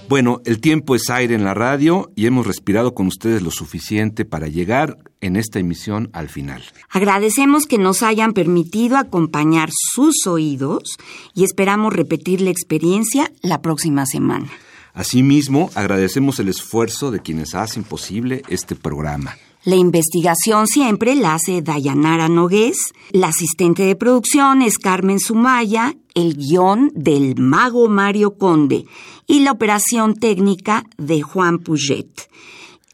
Bueno, 0.08 0.42
el 0.44 0.61
tiempo 0.61 0.94
es 0.94 1.08
aire 1.08 1.35
en 1.35 1.44
la 1.44 1.54
radio 1.54 2.11
y 2.14 2.26
hemos 2.26 2.46
respirado 2.46 2.92
con 2.94 3.06
ustedes 3.06 3.40
lo 3.40 3.50
suficiente 3.50 4.26
para 4.26 4.46
llegar 4.46 4.98
en 5.22 5.37
esta 5.37 5.58
emisión 5.58 6.11
al 6.12 6.28
final. 6.28 6.62
Agradecemos 6.90 7.66
que 7.66 7.78
nos 7.78 8.02
hayan 8.02 8.35
permitido 8.35 8.98
acompañar 8.98 9.70
sus 9.72 10.26
oídos 10.26 10.98
y 11.35 11.44
esperamos 11.44 11.94
repetir 11.94 12.42
la 12.42 12.50
experiencia 12.50 13.32
la 13.40 13.62
próxima 13.62 14.04
semana. 14.04 14.50
Asimismo, 14.92 15.70
agradecemos 15.74 16.38
el 16.40 16.48
esfuerzo 16.48 17.11
de 17.11 17.20
quienes 17.20 17.54
hacen 17.54 17.82
posible 17.82 18.42
este 18.48 18.76
programa. 18.76 19.37
La 19.64 19.76
investigación 19.76 20.66
siempre 20.66 21.14
la 21.14 21.35
hace 21.35 21.62
Dayanara 21.62 22.28
Nogués, 22.28 22.76
la 23.12 23.28
asistente 23.28 23.85
de 23.85 23.94
producción 23.94 24.61
es 24.61 24.76
Carmen 24.76 25.20
Sumaya, 25.20 25.94
el 26.14 26.37
guion 26.37 26.90
del 26.94 27.37
mago 27.38 27.88
Mario 27.88 28.37
Conde 28.37 28.85
y 29.27 29.40
la 29.40 29.53
operación 29.53 30.14
técnica 30.14 30.85
de 30.98 31.22
Juan 31.22 31.59
Puget. 31.59 32.29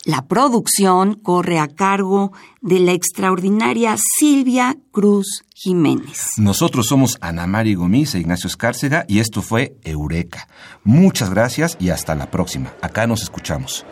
La 0.04 0.26
producción 0.26 1.16
corre 1.16 1.58
a 1.58 1.68
cargo 1.68 2.32
de 2.62 2.80
la 2.80 2.92
extraordinaria 2.92 3.96
Silvia 4.18 4.76
Cruz 4.90 5.44
Jiménez. 5.54 6.30
Nosotros 6.38 6.86
somos 6.86 7.18
Ana 7.20 7.46
Mari 7.46 7.74
Gomis 7.74 8.14
e 8.14 8.20
Ignacio 8.20 8.48
Escárcega 8.48 9.04
y 9.06 9.18
esto 9.18 9.42
fue 9.42 9.76
Eureka. 9.84 10.48
Muchas 10.82 11.28
gracias 11.28 11.76
y 11.78 11.90
hasta 11.90 12.14
la 12.14 12.30
próxima. 12.30 12.72
Acá 12.80 13.06
nos 13.06 13.22
escuchamos. 13.22 13.84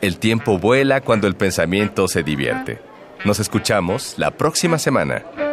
El 0.00 0.18
tiempo 0.18 0.58
vuela 0.58 1.02
cuando 1.02 1.26
el 1.26 1.36
pensamiento 1.36 2.08
se 2.08 2.22
divierte. 2.22 2.80
Nos 3.24 3.38
escuchamos 3.38 4.14
la 4.16 4.30
próxima 4.30 4.78
semana. 4.78 5.51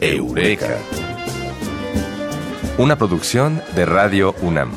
Eureka. 0.00 0.78
Una 2.78 2.96
producción 2.96 3.60
de 3.74 3.84
Radio 3.84 4.34
UNAM. 4.42 4.70